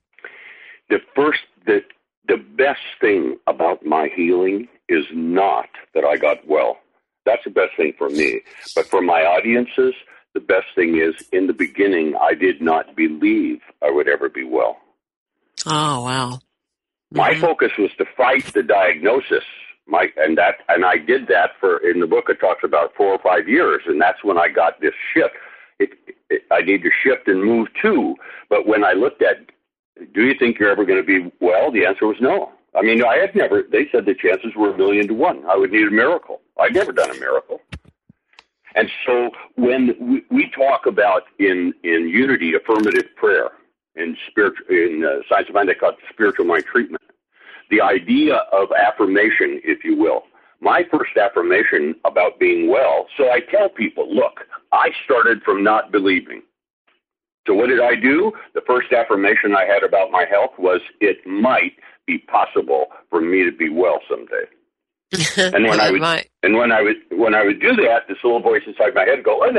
[0.89, 1.81] The first, the,
[2.27, 6.77] the best thing about my healing is not that I got well.
[7.25, 8.41] That's the best thing for me.
[8.75, 9.93] But for my audiences,
[10.33, 14.43] the best thing is in the beginning, I did not believe I would ever be
[14.43, 14.77] well.
[15.65, 16.29] Oh, wow.
[16.31, 17.17] Mm-hmm.
[17.17, 19.43] My focus was to fight the diagnosis.
[19.87, 23.07] My, and that, and I did that for, in the book, it talks about four
[23.07, 23.83] or five years.
[23.87, 25.35] And that's when I got this shift
[25.79, 25.91] it,
[26.29, 28.15] it, I need to shift and move too.
[28.49, 29.37] But when I looked at,
[30.13, 31.71] do you think you're ever going to be well?
[31.71, 32.51] The answer was no.
[32.75, 33.63] I mean, I had never.
[33.63, 35.43] They said the chances were a million to one.
[35.45, 36.41] I would need a miracle.
[36.59, 37.61] I'd never done a miracle.
[38.75, 43.49] And so when we, we talk about in in unity affirmative prayer
[43.95, 47.01] in spiritual in uh, science of mind they call it spiritual mind treatment,
[47.71, 50.23] the idea of affirmation, if you will.
[50.59, 53.07] My first affirmation about being well.
[53.17, 54.41] So I tell people, look,
[54.71, 56.41] I started from not believing.
[57.45, 58.33] So what did I do?
[58.53, 61.73] The first affirmation I had about my health was it might
[62.05, 64.45] be possible for me to be well someday.
[65.37, 66.01] and when I would
[66.43, 69.23] and when I would when I would do that, this little voice inside my head
[69.23, 69.57] go, and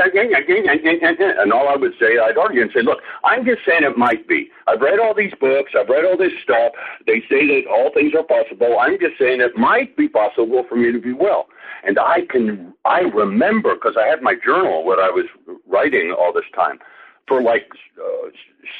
[1.51, 4.51] all I would say, I'd argue and say, look, I'm just saying it might be.
[4.67, 6.73] I've read all these books, I've read all this stuff.
[7.07, 8.77] They say that all things are possible.
[8.79, 11.47] I'm just saying it might be possible for me to be well.
[11.83, 15.25] And I can, I remember because I had my journal what I was
[15.67, 16.77] writing all this time.
[17.27, 18.29] For like uh,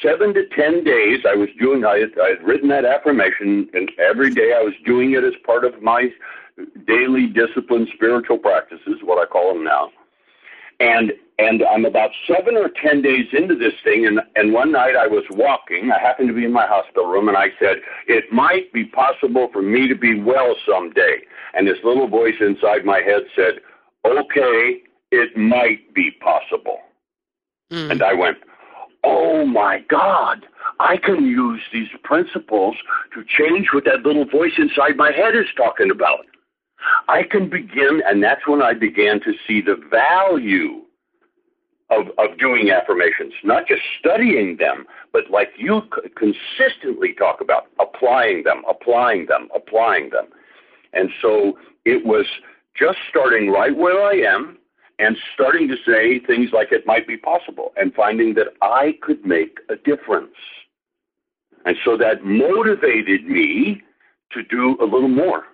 [0.02, 1.84] seven to ten days, I was doing.
[1.84, 5.34] I had, I had written that affirmation, and every day I was doing it as
[5.44, 6.10] part of my
[6.86, 9.90] daily discipline, spiritual practices, what I call them now.
[10.80, 14.96] And and I'm about seven or ten days into this thing, and and one night
[14.96, 15.90] I was walking.
[15.90, 19.48] I happened to be in my hospital room, and I said, "It might be possible
[19.52, 23.60] for me to be well someday." And this little voice inside my head said,
[24.04, 26.78] okay, it might be possible.
[27.70, 27.90] Mm.
[27.92, 28.38] And I went,
[29.04, 30.46] oh my God,
[30.78, 32.76] I can use these principles
[33.14, 36.26] to change what that little voice inside my head is talking about.
[37.08, 40.82] I can begin, and that's when I began to see the value
[41.90, 45.82] of, of doing affirmations, not just studying them, but like you
[46.16, 50.26] consistently talk about, applying them, applying them, applying them.
[50.92, 52.26] And so it was
[52.76, 54.56] just starting right where I am
[54.98, 59.24] and starting to say things like it might be possible and finding that I could
[59.24, 60.34] make a difference.
[61.64, 63.82] And so that motivated me
[64.32, 65.44] to do a little more.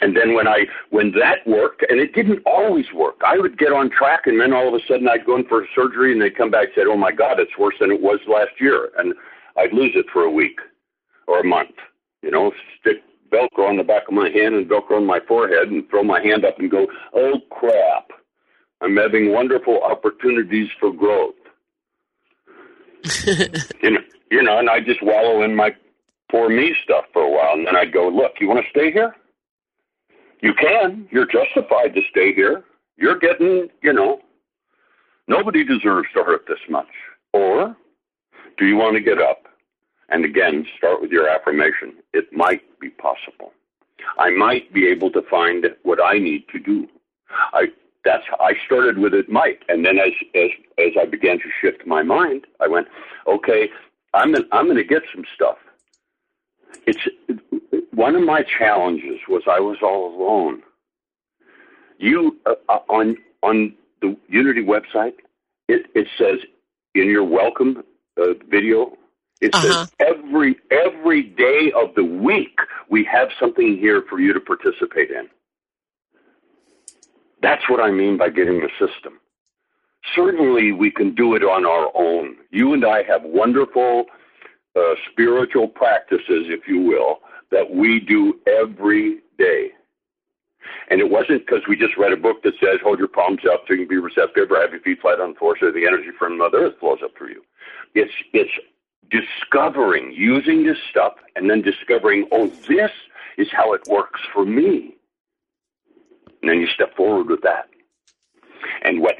[0.00, 3.72] And then when I when that worked, and it didn't always work, I would get
[3.72, 6.36] on track, and then all of a sudden I'd go in for surgery, and they'd
[6.36, 9.14] come back and say, "Oh my God, it's worse than it was last year," and
[9.56, 10.58] I'd lose it for a week
[11.26, 11.74] or a month.
[12.22, 15.70] You know, stick Velcro on the back of my hand and Velcro on my forehead,
[15.70, 18.10] and throw my hand up and go, "Oh crap,
[18.80, 21.34] I'm having wonderful opportunities for growth."
[23.82, 25.74] you know, you know, and I just wallow in my
[26.30, 28.92] poor me stuff for a while, and then I'd go, "Look, you want to stay
[28.92, 29.14] here?"
[30.42, 31.08] You can.
[31.10, 32.64] You're justified to stay here.
[32.96, 34.20] You're getting, you know,
[35.28, 36.88] nobody deserves to hurt this much.
[37.32, 37.76] Or
[38.58, 39.46] do you want to get up
[40.08, 41.94] and again start with your affirmation?
[42.12, 43.52] It might be possible.
[44.18, 46.88] I might be able to find what I need to do.
[47.52, 47.66] I
[48.04, 51.86] that's I started with it might, and then as as as I began to shift
[51.86, 52.88] my mind, I went,
[53.26, 53.68] okay,
[54.14, 55.58] I'm going I'm going to get some stuff.
[56.86, 57.00] It's
[58.00, 60.62] one of my challenges was I was all alone.
[61.98, 65.16] You uh, uh, on on the Unity website,
[65.68, 66.38] it it says
[66.94, 67.84] in your welcome
[68.16, 68.96] uh, video,
[69.42, 69.84] it uh-huh.
[69.84, 75.10] says every every day of the week we have something here for you to participate
[75.10, 75.28] in.
[77.42, 79.20] That's what I mean by getting the system.
[80.14, 82.36] Certainly, we can do it on our own.
[82.50, 84.06] You and I have wonderful
[84.74, 87.20] uh, spiritual practices, if you will,
[87.50, 89.70] that we do every day.
[90.88, 93.64] And it wasn't because we just read a book that says hold your palms up
[93.66, 95.86] so you can be receptive or have your feet flat on the floor so the
[95.86, 97.44] energy from Mother Earth flows up through you.
[97.94, 98.50] It's it's
[99.10, 102.92] discovering, using this stuff, and then discovering, oh, this
[103.36, 104.94] is how it works for me.
[106.42, 107.68] And then you step forward with that.
[108.82, 109.16] And what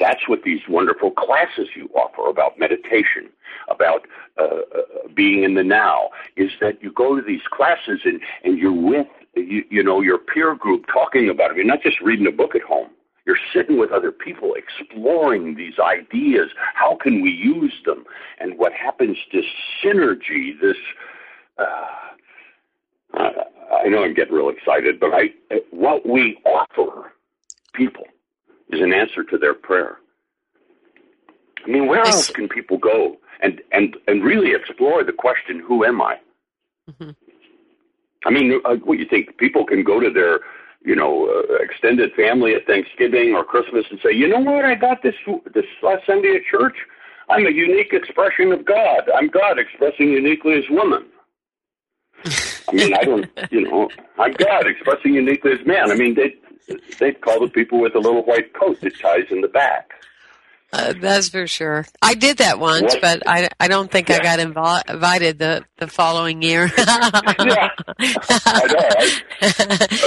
[0.00, 3.28] that's what these wonderful classes you offer about meditation,
[3.68, 4.06] about
[4.38, 8.58] uh, uh, being in the now, is that you go to these classes and, and
[8.58, 11.56] you're with, you, you know, your peer group talking about it.
[11.58, 12.88] You're not just reading a book at home.
[13.26, 16.50] You're sitting with other people exploring these ideas.
[16.74, 18.04] How can we use them?
[18.38, 19.42] And what happens to
[19.84, 20.76] synergy, this,
[21.58, 21.86] uh,
[23.14, 25.30] I know I'm getting real excited, but I,
[25.70, 27.12] what we offer
[27.74, 28.06] people
[28.72, 29.98] is an answer to their prayer.
[31.64, 35.84] I mean, where else can people go and and and really explore the question, "Who
[35.84, 36.18] am I?"
[36.90, 37.10] Mm-hmm.
[38.26, 39.36] I mean, uh, what you think?
[39.38, 40.40] People can go to their
[40.82, 44.64] you know uh, extended family at Thanksgiving or Christmas and say, "You know what?
[44.64, 45.14] I got this
[45.54, 46.76] this last Sunday at church.
[47.28, 49.02] I'm a unique expression of God.
[49.14, 51.06] I'm God expressing uniquely as woman."
[52.70, 55.90] I mean, I don't, you know, I'm God expressing uniquely as man.
[55.90, 56.34] I mean, they
[56.98, 59.92] they'd call the people with a little white coat that ties in the back.
[60.72, 61.84] Uh, that's for sure.
[62.00, 63.00] I did that once, what?
[63.00, 64.16] but I, I don't think yeah.
[64.16, 66.70] I got invo- invited the, the following year.
[66.78, 67.70] yeah.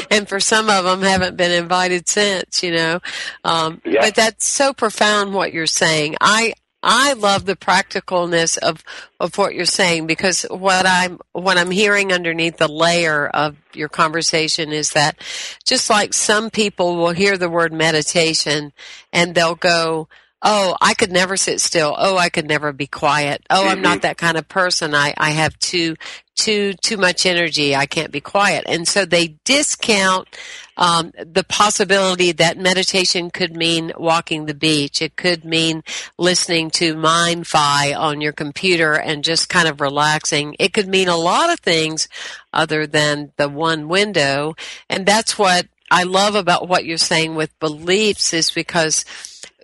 [0.10, 2.64] and for some of them, haven't been invited since.
[2.64, 3.00] You know,
[3.44, 4.02] um, yeah.
[4.02, 6.16] but that's so profound what you're saying.
[6.22, 6.54] I
[6.86, 8.84] I love the practicalness of,
[9.18, 13.88] of what you're saying because what I'm what I'm hearing underneath the layer of your
[13.88, 15.18] conversation is that
[15.64, 18.74] just like some people will hear the word meditation
[19.14, 20.10] and they'll go,
[20.44, 21.96] oh, I could never sit still.
[21.98, 23.46] Oh, I could never be quiet.
[23.50, 24.02] Oh, I'm not mm-hmm.
[24.02, 24.94] that kind of person.
[24.94, 25.96] I, I have too,
[26.36, 27.76] too, too much energy.
[27.76, 28.66] I can't be quiet.
[28.68, 30.28] And so they discount,
[30.76, 35.02] um, the possibility that meditation could mean walking the beach.
[35.02, 35.84] It could mean
[36.18, 40.56] listening to MindFi on your computer and just kind of relaxing.
[40.60, 42.10] It could mean a lot of things
[42.52, 44.56] other than the one window.
[44.90, 49.06] And that's what I love about what you're saying with beliefs is because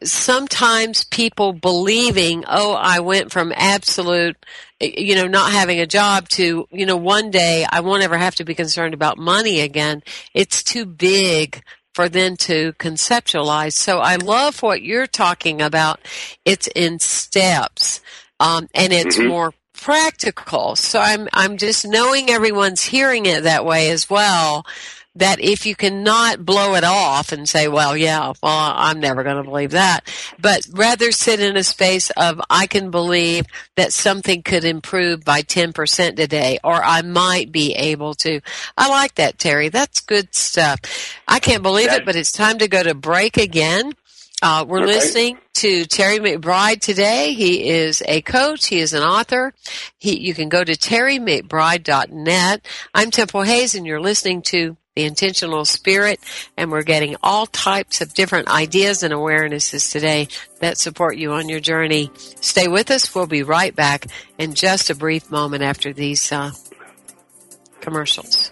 [0.04, 4.38] sometimes people believing, oh, I went from absolute,
[4.80, 8.36] you know, not having a job to, you know, one day I won't ever have
[8.36, 10.04] to be concerned about money again.
[10.34, 13.74] It's too big for them to conceptualize.
[13.74, 16.00] So I love what you're talking about.
[16.46, 18.02] It's in steps.
[18.40, 19.28] Um, and it's mm-hmm.
[19.28, 20.76] more practical.
[20.76, 24.66] So I'm I'm just knowing everyone's hearing it that way as well
[25.16, 29.38] that if you cannot blow it off and say, well, yeah, well, I'm never going
[29.38, 30.02] to believe that,
[30.40, 33.46] but rather sit in a space of, I can believe
[33.76, 38.42] that something could improve by 10% today, or I might be able to.
[38.78, 39.70] I like that, Terry.
[39.70, 40.80] That's good stuff.
[41.28, 43.94] I can't believe it, but it's time to go to break again.
[44.42, 44.88] Uh, we're okay.
[44.88, 47.34] listening to Terry McBride today.
[47.34, 48.68] He is a coach.
[48.68, 49.54] He is an author.
[49.98, 52.66] He, you can go to terrymcbride.net.
[52.94, 56.20] I'm Temple Hayes and you're listening to The Intentional Spirit
[56.58, 60.28] and we're getting all types of different ideas and awarenesses today
[60.60, 62.12] that support you on your journey.
[62.42, 63.16] Stay with us.
[63.16, 66.52] We'll be right back in just a brief moment after these uh,
[67.80, 68.52] commercials.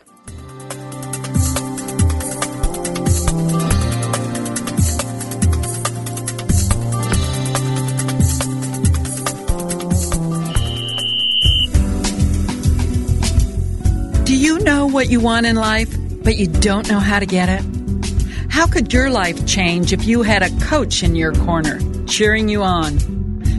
[14.24, 15.97] Do you know what you want in life,
[16.28, 17.64] but you don't know how to get it?
[18.50, 22.64] How could your life change if you had a coach in your corner, cheering you
[22.64, 22.98] on?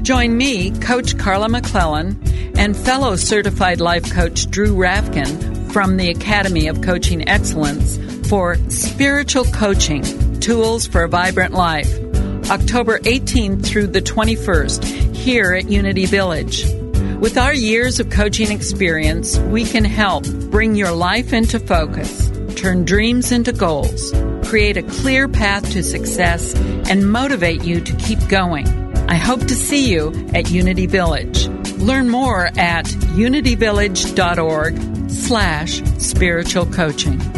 [0.03, 2.23] Join me, Coach Carla McClellan,
[2.59, 7.97] and fellow certified life coach Drew Rafkin from the Academy of Coaching Excellence
[8.29, 11.91] for Spiritual Coaching Tools for a Vibrant Life,
[12.51, 16.67] October 18th through the 21st, here at Unity Village.
[17.19, 22.28] With our years of coaching experience, we can help bring your life into focus,
[22.59, 26.55] turn dreams into goals, create a clear path to success,
[26.91, 28.67] and motivate you to keep going.
[29.09, 31.47] I hope to see you at Unity Village.
[31.79, 37.38] Learn more at unityvillage.org slash spiritual coaching.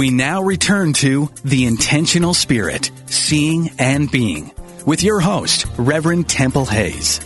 [0.00, 4.50] We now return to The Intentional Spirit, Seeing and Being,
[4.86, 7.20] with your host, Reverend Temple Hayes.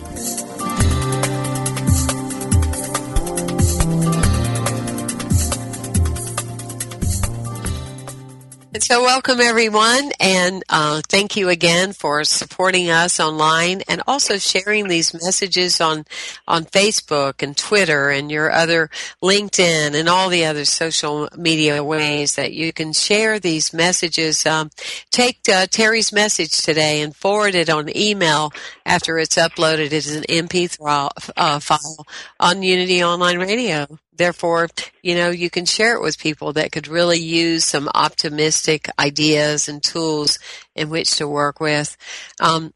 [8.81, 14.89] So welcome everyone and uh, thank you again for supporting us online and also sharing
[14.89, 16.05] these messages on,
[16.49, 18.91] on Facebook and Twitter and your other
[19.23, 24.45] LinkedIn and all the other social media ways that you can share these messages.
[24.45, 24.71] Um,
[25.13, 28.53] take uh, Terry's message today and forward it on email
[28.85, 32.07] after it's uploaded as an MP3 uh, file
[32.41, 33.87] on Unity Online Radio
[34.17, 34.69] therefore,
[35.03, 39.69] you know, you can share it with people that could really use some optimistic ideas
[39.69, 40.39] and tools
[40.75, 41.97] in which to work with.
[42.41, 42.73] Um,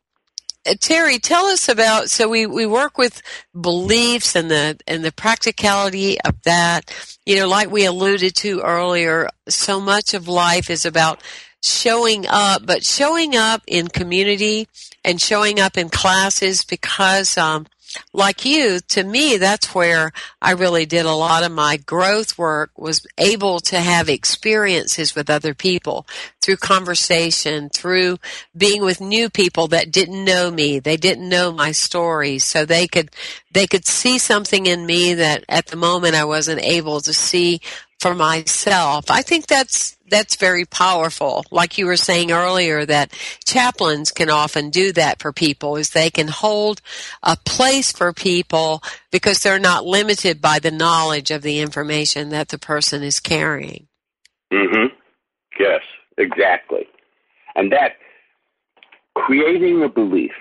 [0.69, 2.11] uh, Terry, tell us about.
[2.11, 3.23] So we, we work with
[3.59, 6.93] beliefs and the and the practicality of that.
[7.25, 11.23] You know, like we alluded to earlier, so much of life is about
[11.63, 14.69] showing up, but showing up in community
[15.05, 17.67] and showing up in classes because um,
[18.13, 20.13] like you, to me, that's where
[20.43, 25.31] I really did a lot of my growth work was able to have experiences with
[25.31, 26.07] other people
[26.41, 28.19] through conversation, through
[28.57, 30.79] being with new people that didn't know me.
[30.79, 32.39] They didn't know my story.
[32.39, 33.11] So they could,
[33.53, 37.61] they could see something in me that at the moment I wasn't able to see
[37.99, 39.11] for myself.
[39.11, 41.45] I think that's that's very powerful.
[41.51, 43.13] Like you were saying earlier that
[43.45, 46.81] chaplains can often do that for people is they can hold
[47.23, 52.49] a place for people because they're not limited by the knowledge of the information that
[52.49, 53.89] the person is carrying.
[54.53, 54.93] Mhm.
[55.59, 55.83] Yes,
[56.17, 56.89] exactly.
[57.55, 57.97] And that
[59.15, 60.33] creating a belief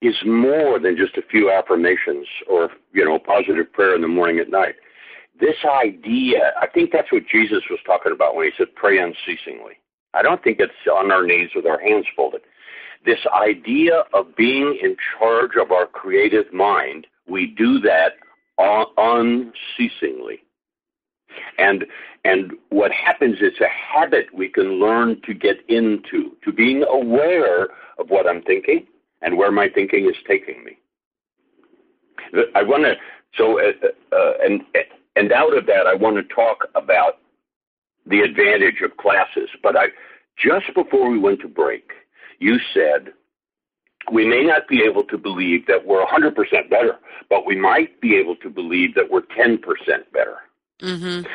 [0.00, 4.38] is more than just a few affirmations or, you know, positive prayer in the morning
[4.38, 4.74] at night
[5.40, 9.78] this idea, I think that's what Jesus was talking about when he said pray unceasingly.
[10.14, 12.42] I don't think it's on our knees with our hands folded.
[13.04, 18.12] This idea of being in charge of our creative mind, we do that
[18.58, 20.42] unceasingly.
[21.58, 21.86] And
[22.24, 27.64] and what happens is a habit we can learn to get into, to being aware
[27.98, 28.86] of what I'm thinking
[29.22, 30.78] and where my thinking is taking me.
[32.54, 32.94] I want to
[33.36, 33.72] so uh,
[34.14, 34.62] uh, and
[35.16, 37.18] and out of that I want to talk about
[38.06, 39.48] the advantage of classes.
[39.62, 39.88] But I
[40.36, 41.92] just before we went to break,
[42.38, 43.12] you said
[44.10, 46.34] we may not be able to believe that we're 100%
[46.68, 46.98] better,
[47.28, 49.60] but we might be able to believe that we're 10%
[50.12, 50.38] better.
[50.80, 51.26] Mm-hmm.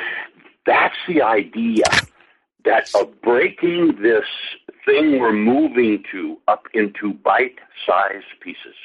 [0.65, 1.85] That's the idea
[2.65, 4.25] that of breaking this
[4.85, 8.75] thing we're moving to up into bite sized pieces.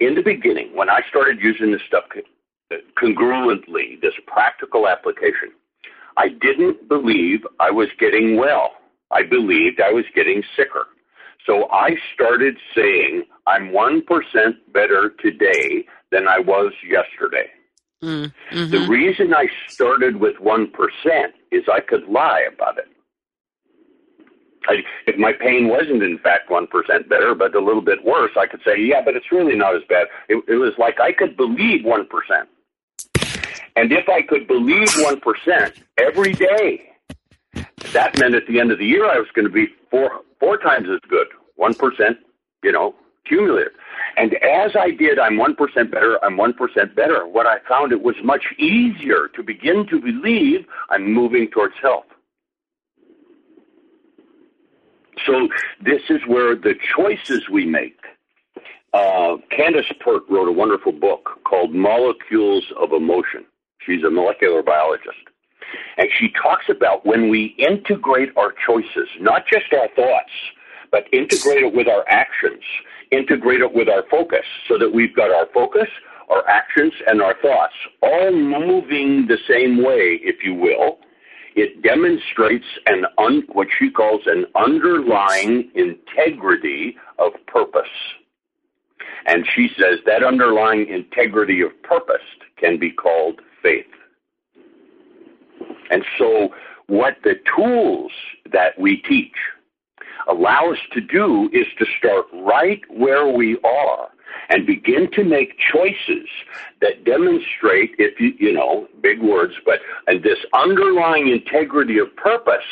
[0.00, 2.04] In the beginning, when I started using this stuff
[3.00, 5.52] congruently, this practical application,
[6.16, 8.72] I didn't believe I was getting well.
[9.10, 10.86] I believed I was getting sicker.
[11.46, 14.02] So I started saying, I'm 1%
[14.72, 17.50] better today than I was yesterday.
[18.02, 20.68] Mm, hmm The reason I started with 1%
[21.52, 22.88] is I could lie about it.
[24.68, 26.68] I, if my pain wasn't in fact 1%
[27.08, 29.82] better, but a little bit worse, I could say, yeah, but it's really not as
[29.88, 30.08] bad.
[30.28, 32.06] It, it was like I could believe 1%.
[33.76, 36.90] And if I could believe 1% every day,
[37.92, 40.56] that meant at the end of the year I was going to be four, four
[40.56, 42.16] times as good, 1%,
[42.64, 42.94] you know,
[43.26, 43.72] cumulative.
[44.16, 48.16] And as I did, I'm 1% better, I'm 1% better, what I found it was
[48.24, 52.06] much easier to begin to believe I'm moving towards health.
[55.26, 55.48] So
[55.82, 57.98] this is where the choices we make.
[58.94, 63.44] Uh, Candace Pert wrote a wonderful book called Molecules of Emotion.
[63.86, 65.16] She's a molecular biologist.
[65.96, 70.30] And she talks about when we integrate our choices, not just our thoughts,
[70.90, 72.62] but integrate it with our actions,
[73.10, 75.88] integrate it with our focus, so that we've got our focus,
[76.28, 80.98] our actions, and our thoughts all moving the same way, if you will.
[81.54, 87.88] It demonstrates an un, what she calls an underlying integrity of purpose.
[89.26, 92.22] And she says that underlying integrity of purpose
[92.58, 93.86] can be called faith.
[95.90, 96.50] And so,
[96.86, 98.12] what the tools
[98.52, 99.34] that we teach
[100.28, 104.08] allow us to do is to start right where we are
[104.50, 106.28] and begin to make choices
[106.80, 112.70] that demonstrate, if you, you know, big words, but and this underlying integrity of purpose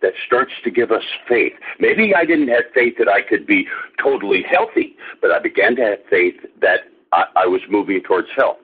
[0.00, 1.52] that starts to give us faith.
[1.78, 3.68] Maybe I didn't have faith that I could be
[4.02, 6.80] totally healthy, but I began to have faith that
[7.12, 8.61] I, I was moving towards health.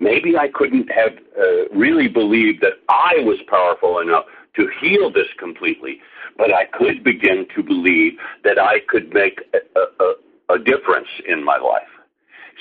[0.00, 4.24] Maybe I couldn't have uh, really believed that I was powerful enough
[4.56, 6.00] to heal this completely,
[6.36, 8.14] but I could begin to believe
[8.44, 10.14] that I could make a, a,
[10.54, 11.88] a difference in my life.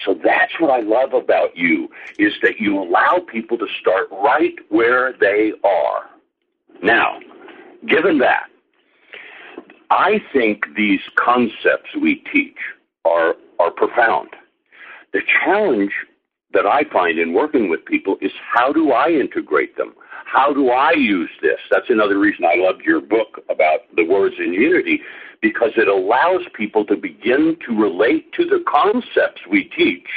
[0.05, 1.89] So that's what I love about you
[2.20, 6.05] is that you allow people to start right where they are.
[6.84, 7.20] Now,
[7.88, 8.47] given that,
[9.89, 12.58] I think these concepts we teach
[13.05, 14.30] are are profound.
[15.14, 15.93] The challenge
[16.53, 19.93] that I find in working with people is how do I integrate them?
[20.25, 21.59] How do I use this?
[21.69, 25.01] That's another reason I loved your book about the words in unity
[25.41, 30.07] because it allows people to begin to relate to the concepts we teach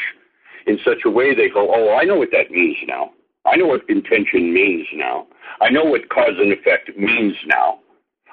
[0.67, 3.13] in such a way they go, oh, I know what that means now.
[3.47, 5.27] I know what intention means now.
[5.61, 7.81] I know what cause and effect means now.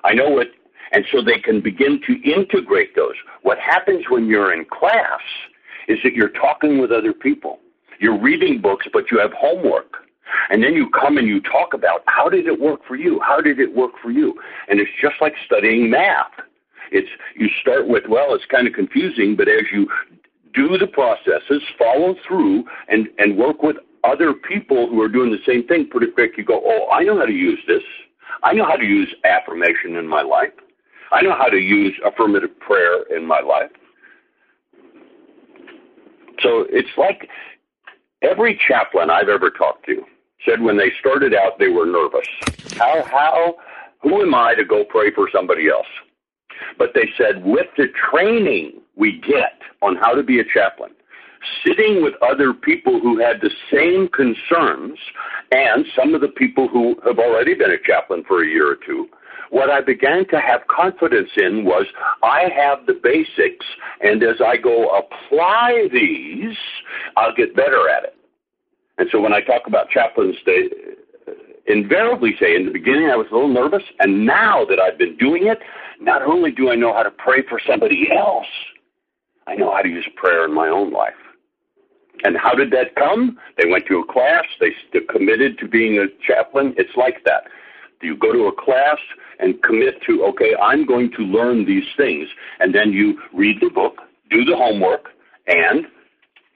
[0.03, 0.47] I know what,
[0.91, 3.15] and so they can begin to integrate those.
[3.41, 5.21] What happens when you're in class
[5.87, 7.59] is that you're talking with other people
[7.99, 9.97] you're reading books, but you have homework.
[10.49, 13.19] And then you come and you talk about how did it work for you?
[13.21, 14.35] How did it work for you?
[14.67, 16.31] And it's just like studying math.
[16.91, 19.87] It's you start with well, it's kind of confusing, but as you
[20.53, 25.43] do the processes, follow through, and and work with other people who are doing the
[25.45, 27.83] same thing pretty quick, you go, oh, I know how to use this.
[28.43, 30.53] I know how to use affirmation in my life.
[31.11, 33.71] I know how to use affirmative prayer in my life.
[36.39, 37.29] So it's like
[38.21, 40.03] Every chaplain I've ever talked to
[40.45, 42.27] said when they started out they were nervous.
[42.77, 43.55] How how
[44.01, 45.87] who am I to go pray for somebody else?
[46.77, 50.91] But they said with the training we get on how to be a chaplain,
[51.65, 54.97] sitting with other people who had the same concerns
[55.51, 58.77] and some of the people who have already been a chaplain for a year or
[58.85, 59.07] two,
[59.49, 61.85] what I began to have confidence in was
[62.23, 63.65] I have the basics,
[64.01, 66.57] and as I go apply these,
[67.15, 68.15] I'll get better at it.
[68.97, 70.69] And so when I talk about chaplains, they
[71.27, 71.31] uh,
[71.67, 75.15] invariably say in the beginning I was a little nervous, and now that I've been
[75.17, 75.59] doing it,
[75.99, 78.47] not only do I know how to pray for somebody else,
[79.47, 81.13] I know how to use prayer in my own life.
[82.23, 83.37] And how did that come?
[83.57, 84.71] They went to a class, they
[85.09, 86.73] committed to being a chaplain.
[86.77, 87.43] It's like that.
[88.01, 88.97] Do you go to a class
[89.39, 92.27] and commit to, okay, I'm going to learn these things.
[92.59, 95.09] And then you read the book, do the homework,
[95.47, 95.85] and,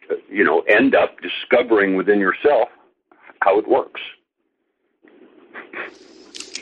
[0.09, 2.69] uh, you know, end up discovering within yourself
[3.41, 4.01] how it works.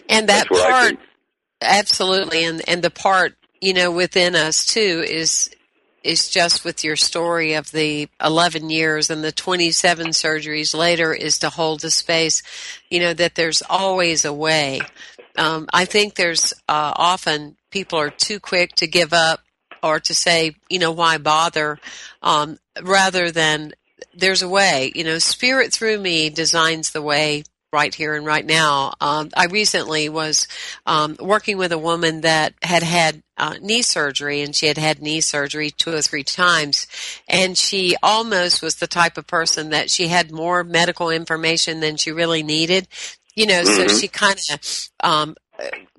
[0.09, 0.97] And that part,
[1.61, 5.51] absolutely, and and the part you know within us too is
[6.03, 11.39] is just with your story of the 11 years and the 27 surgeries later is
[11.39, 12.41] to hold the space,
[12.89, 14.79] you know, that there's always a way.
[15.39, 19.41] Um, I think there's uh, often people are too quick to give up
[19.81, 21.79] or to say, you know, why bother,
[22.21, 23.73] um, rather than
[24.13, 24.91] there's a way.
[24.95, 28.93] You know, Spirit through me designs the way right here and right now.
[28.99, 30.47] Um, I recently was
[30.85, 35.01] um, working with a woman that had had uh, knee surgery, and she had had
[35.01, 36.87] knee surgery two or three times,
[37.27, 41.95] and she almost was the type of person that she had more medical information than
[41.95, 42.87] she really needed.
[43.39, 43.87] You know, mm-hmm.
[43.87, 45.35] so she kind of um,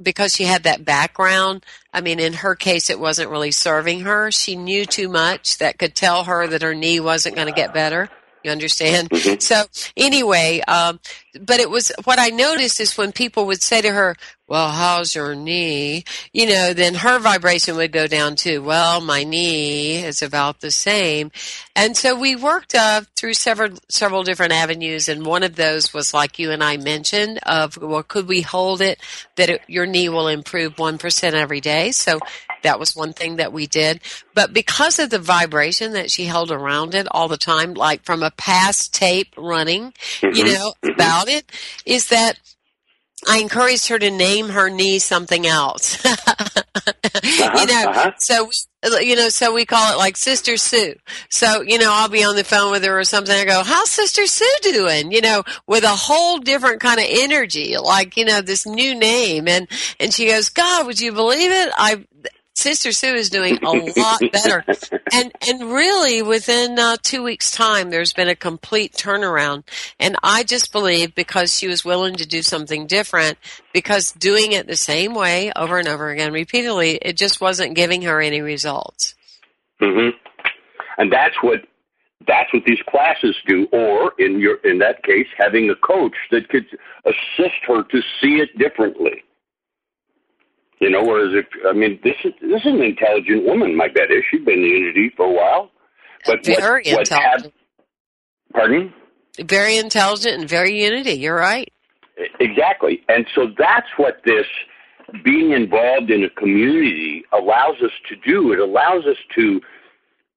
[0.03, 4.31] because she had that background, I mean, in her case, it wasn't really serving her.
[4.31, 7.73] She knew too much that could tell her that her knee wasn't going to get
[7.73, 8.11] better.
[8.45, 9.09] You understand?
[9.09, 9.39] Mm-hmm.
[9.41, 9.65] So
[9.97, 11.01] anyway, um,
[11.39, 14.17] but it was what I noticed is when people would say to her,
[14.51, 16.03] well, how's your knee?
[16.33, 18.65] You know, then her vibration would go down too.
[18.65, 21.31] Well, my knee is about the same.
[21.77, 25.09] And so we worked uh, through several, several different avenues.
[25.09, 28.81] And one of those was like you and I mentioned of, well, could we hold
[28.81, 28.99] it
[29.37, 31.93] that it, your knee will improve 1% every day?
[31.93, 32.19] So
[32.63, 34.01] that was one thing that we did.
[34.35, 38.23] But because of the vibration that she held around it all the time, like from
[38.23, 40.35] a past tape running, mm-hmm.
[40.35, 40.99] you know, mm-hmm.
[41.21, 41.51] About it,
[41.87, 42.39] is that
[43.29, 46.05] I encouraged her to name her knee something else.
[46.07, 48.13] uh-huh, you know, uh-huh.
[48.17, 50.95] so we, you know, so we call it like Sister Sue.
[51.29, 53.35] So, you know, I'll be on the phone with her or something.
[53.35, 55.13] I go, how's Sister Sue doing?
[55.13, 59.49] You know, with a whole different kind of energy, like, you know, this new name.
[59.49, 59.69] And,
[59.99, 61.73] and she goes, God, would you believe it?
[61.77, 62.07] I,
[62.55, 64.65] Sister Sue is doing a lot better,
[65.13, 69.63] and and really within uh, two weeks' time, there's been a complete turnaround.
[69.99, 73.39] And I just believe because she was willing to do something different,
[73.73, 78.03] because doing it the same way over and over again repeatedly, it just wasn't giving
[78.03, 79.15] her any results.
[79.81, 80.17] Mm-hmm.
[80.99, 81.61] And that's what
[82.27, 83.69] that's what these classes do.
[83.73, 86.67] Or in your in that case, having a coach that could
[87.07, 89.23] assist her to see it differently.
[90.81, 93.77] You know, whereas if I mean, this is this is an intelligent woman.
[93.77, 95.71] My bet is she's been in Unity for a while,
[96.25, 97.53] but very what, intelligent.
[98.51, 98.95] What pardon?
[99.39, 101.13] Very intelligent and very Unity.
[101.13, 101.71] You're right.
[102.41, 104.47] Exactly, and so that's what this
[105.25, 108.53] being involved in a community allows us to do.
[108.53, 109.61] It allows us to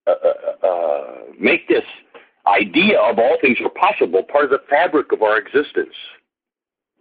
[0.07, 1.83] uh, uh, uh, make this
[2.47, 5.95] idea of all things are possible part of the fabric of our existence.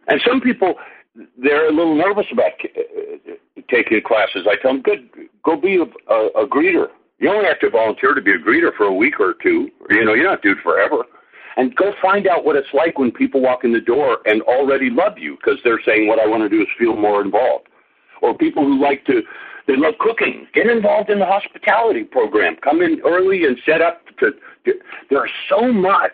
[0.06, 0.74] And some people
[1.36, 3.32] they're a little nervous about uh,
[3.70, 4.46] taking classes.
[4.48, 5.08] I tell them, good,
[5.44, 6.88] go be a, a, a greeter.
[7.18, 9.70] You only have to volunteer to be a greeter for a week or two.
[9.90, 11.04] You know, you're not due forever.
[11.56, 14.88] And go find out what it's like when people walk in the door and already
[14.88, 17.68] love you because they're saying, what I want to do is feel more involved.
[18.22, 19.22] Or people who like to,
[19.66, 20.46] they love cooking.
[20.54, 22.56] Get involved in the hospitality program.
[22.56, 24.30] Come in early and set up to,
[24.64, 24.72] to
[25.10, 26.12] there's so much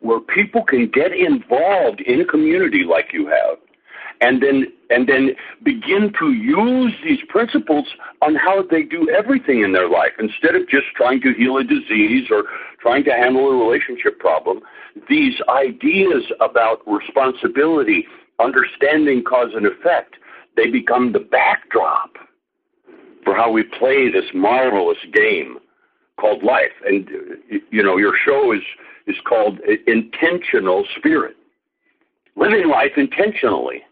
[0.00, 3.58] where people can get involved in a community like you have
[4.22, 5.30] and then and then
[5.62, 7.86] begin to use these principles
[8.20, 10.12] on how they do everything in their life.
[10.18, 12.44] Instead of just trying to heal a disease or
[12.80, 14.60] trying to handle a relationship problem
[15.08, 18.06] these ideas about responsibility
[18.40, 20.16] understanding cause and effect
[20.56, 22.10] they become the backdrop
[23.24, 25.58] for how we play this marvelous game
[26.20, 26.72] called life.
[26.84, 27.08] And
[27.70, 28.62] you know your show is
[29.06, 31.36] is called intentional spirit.
[32.36, 33.82] Living life intentionally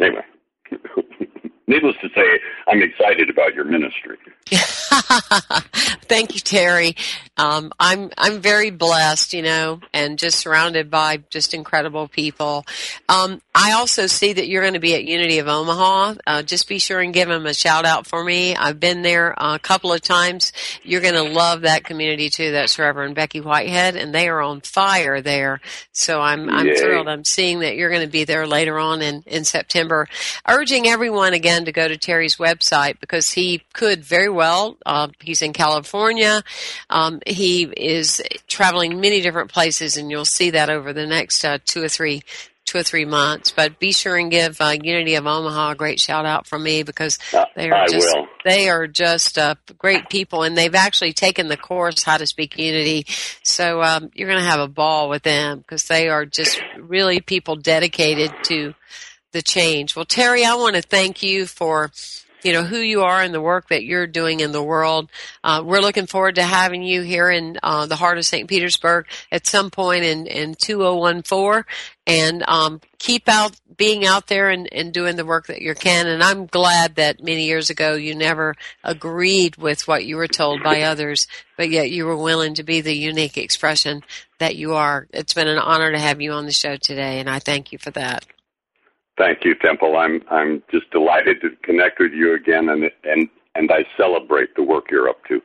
[0.00, 0.24] anyway,
[1.72, 4.18] needless to say, I'm excited about your ministry.
[4.52, 6.94] Thank you, Terry.
[7.38, 12.66] Um, I'm I'm very blessed, you know, and just surrounded by just incredible people.
[13.08, 16.14] Um, I also see that you're going to be at Unity of Omaha.
[16.26, 18.54] Uh, just be sure and give them a shout out for me.
[18.54, 20.52] I've been there a couple of times.
[20.82, 22.52] You're going to love that community too.
[22.52, 25.60] That's Reverend Becky Whitehead, and they are on fire there.
[25.92, 26.76] So I'm I'm Yay.
[26.76, 27.08] thrilled.
[27.08, 30.06] I'm seeing that you're going to be there later on in in September.
[30.46, 34.76] Urging everyone again to go to Terry's website because he could very well.
[34.84, 36.42] Uh, he's in California.
[36.90, 41.58] Um, he is traveling many different places, and you'll see that over the next uh,
[41.64, 42.22] two or three
[42.64, 43.50] two or three months.
[43.50, 46.84] But be sure and give uh, Unity of Omaha a great shout out from me
[46.84, 48.26] because Uh, they are I just will.
[48.44, 52.56] they are just uh, great people, and they've actually taken the course How to Speak
[52.56, 53.04] Unity.
[53.42, 57.20] So um, you're going to have a ball with them because they are just really
[57.20, 58.74] people dedicated to
[59.32, 59.96] the change.
[59.96, 61.90] Well, Terry, I want to thank you for
[62.44, 65.10] you know who you are and the work that you're doing in the world.
[65.44, 68.48] Uh, we're looking forward to having you here in uh, the heart of St.
[68.48, 71.64] Petersburg at some point in in 2014,
[72.06, 76.06] and um, keep out being out there and, and doing the work that you can.
[76.06, 78.54] And I'm glad that many years ago you never
[78.84, 81.26] agreed with what you were told by others,
[81.56, 84.02] but yet you were willing to be the unique expression
[84.38, 85.06] that you are.
[85.12, 87.78] It's been an honor to have you on the show today, and I thank you
[87.78, 88.26] for that.
[89.22, 89.96] Thank you, Temple.
[89.96, 94.64] I'm I'm just delighted to connect with you again, and and and I celebrate the
[94.64, 95.40] work you're up to.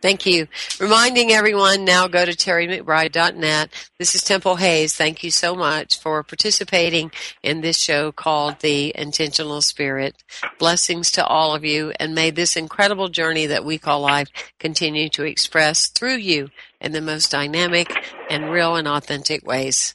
[0.00, 0.48] Thank you.
[0.80, 3.90] Reminding everyone now go to terrymcbride.net.
[3.98, 4.96] This is Temple Hayes.
[4.96, 10.16] Thank you so much for participating in this show called The Intentional Spirit.
[10.58, 15.10] Blessings to all of you and may this incredible journey that we call life continue
[15.10, 16.48] to express through you
[16.80, 17.94] in the most dynamic
[18.30, 19.94] and real and authentic ways.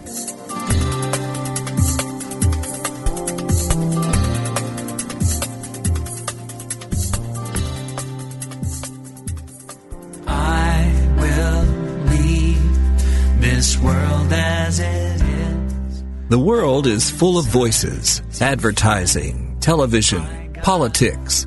[10.26, 11.62] I will
[12.10, 16.04] leave this world as it is.
[16.28, 21.46] The world is full of voices, advertising, television, politics,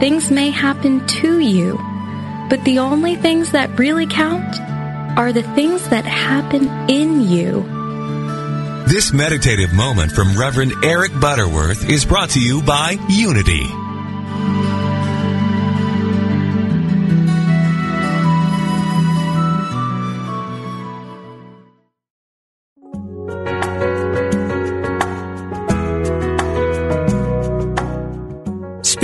[0.00, 1.76] things may happen to you,
[2.48, 4.58] but the only things that really count
[5.18, 7.62] are the things that happen in you.
[8.88, 13.79] This meditative moment from Reverend Eric Butterworth is brought to you by Unity.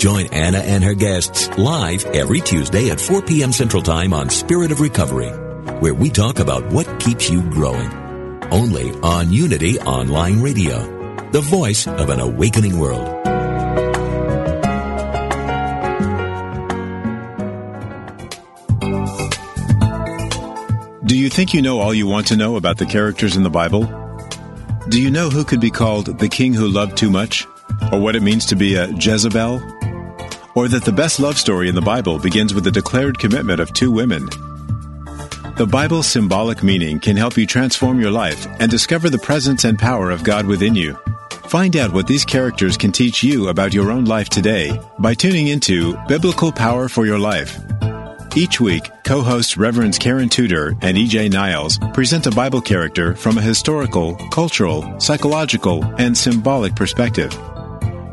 [0.00, 3.52] Join Anna and her guests live every Tuesday at 4 p.m.
[3.52, 5.28] Central Time on Spirit of Recovery,
[5.80, 7.92] where we talk about what keeps you growing.
[8.50, 10.78] Only on Unity Online Radio,
[11.32, 13.04] the voice of an awakening world.
[21.04, 23.50] Do you think you know all you want to know about the characters in the
[23.50, 23.84] Bible?
[24.88, 27.46] Do you know who could be called the king who loved too much?
[27.92, 29.79] Or what it means to be a Jezebel?
[30.54, 33.72] Or that the best love story in the Bible begins with the declared commitment of
[33.72, 34.28] two women?
[35.56, 39.78] The Bible's symbolic meaning can help you transform your life and discover the presence and
[39.78, 40.94] power of God within you.
[41.48, 45.48] Find out what these characters can teach you about your own life today by tuning
[45.48, 47.58] into Biblical Power for Your Life.
[48.36, 53.36] Each week, co hosts Reverends Karen Tudor and EJ Niles present a Bible character from
[53.36, 57.36] a historical, cultural, psychological, and symbolic perspective.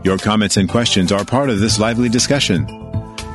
[0.08, 2.66] Your comments and questions are part of this lively discussion.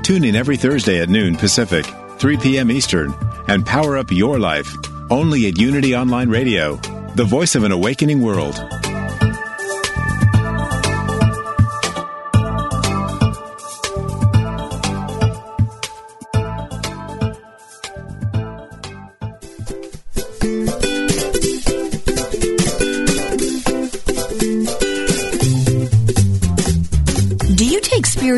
[0.02, 1.84] Tune in every Thursday at noon Pacific,
[2.16, 2.70] 3 p.m.
[2.70, 3.12] Eastern,
[3.46, 4.74] and power up your life
[5.10, 6.76] only at Unity Online Radio,
[7.14, 8.54] the voice of an awakening world.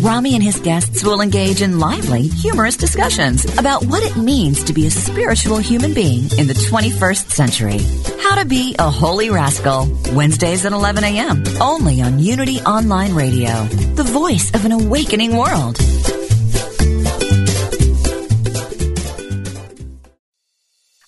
[0.00, 4.72] Rami and his guests will engage in lively, humorous discussions about what it means to
[4.72, 7.78] be a spiritual human being in the 21st century.
[8.22, 13.64] How to Be a Holy Rascal, Wednesdays at 11 a.m., only on Unity Online Radio,
[13.94, 15.76] the voice of an awakening world.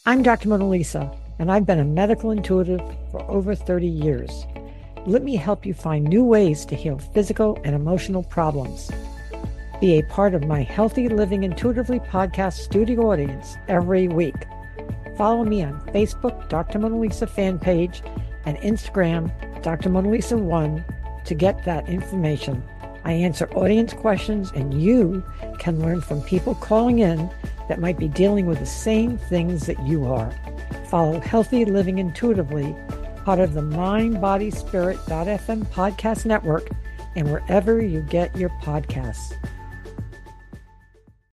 [0.04, 0.50] I'm Dr.
[0.50, 4.44] Mona Lisa, and I've been a medical intuitive for over 30 years.
[5.04, 8.88] Let me help you find new ways to heal physical and emotional problems.
[9.80, 14.36] Be a part of my Healthy Living Intuitively podcast studio audience every week.
[15.16, 16.78] Follow me on Facebook, Dr.
[16.78, 18.00] Mona Lisa fan page,
[18.44, 19.88] and Instagram, Dr.
[19.88, 20.84] Mona Lisa 1
[21.24, 22.62] to get that information.
[23.04, 25.24] I answer audience questions, and you
[25.58, 27.28] can learn from people calling in
[27.68, 30.32] that might be dealing with the same things that you are.
[30.86, 32.76] Follow Healthy Living Intuitively,
[33.24, 36.68] part of the MindBodySpirit.fm podcast network,
[37.16, 39.32] and wherever you get your podcasts.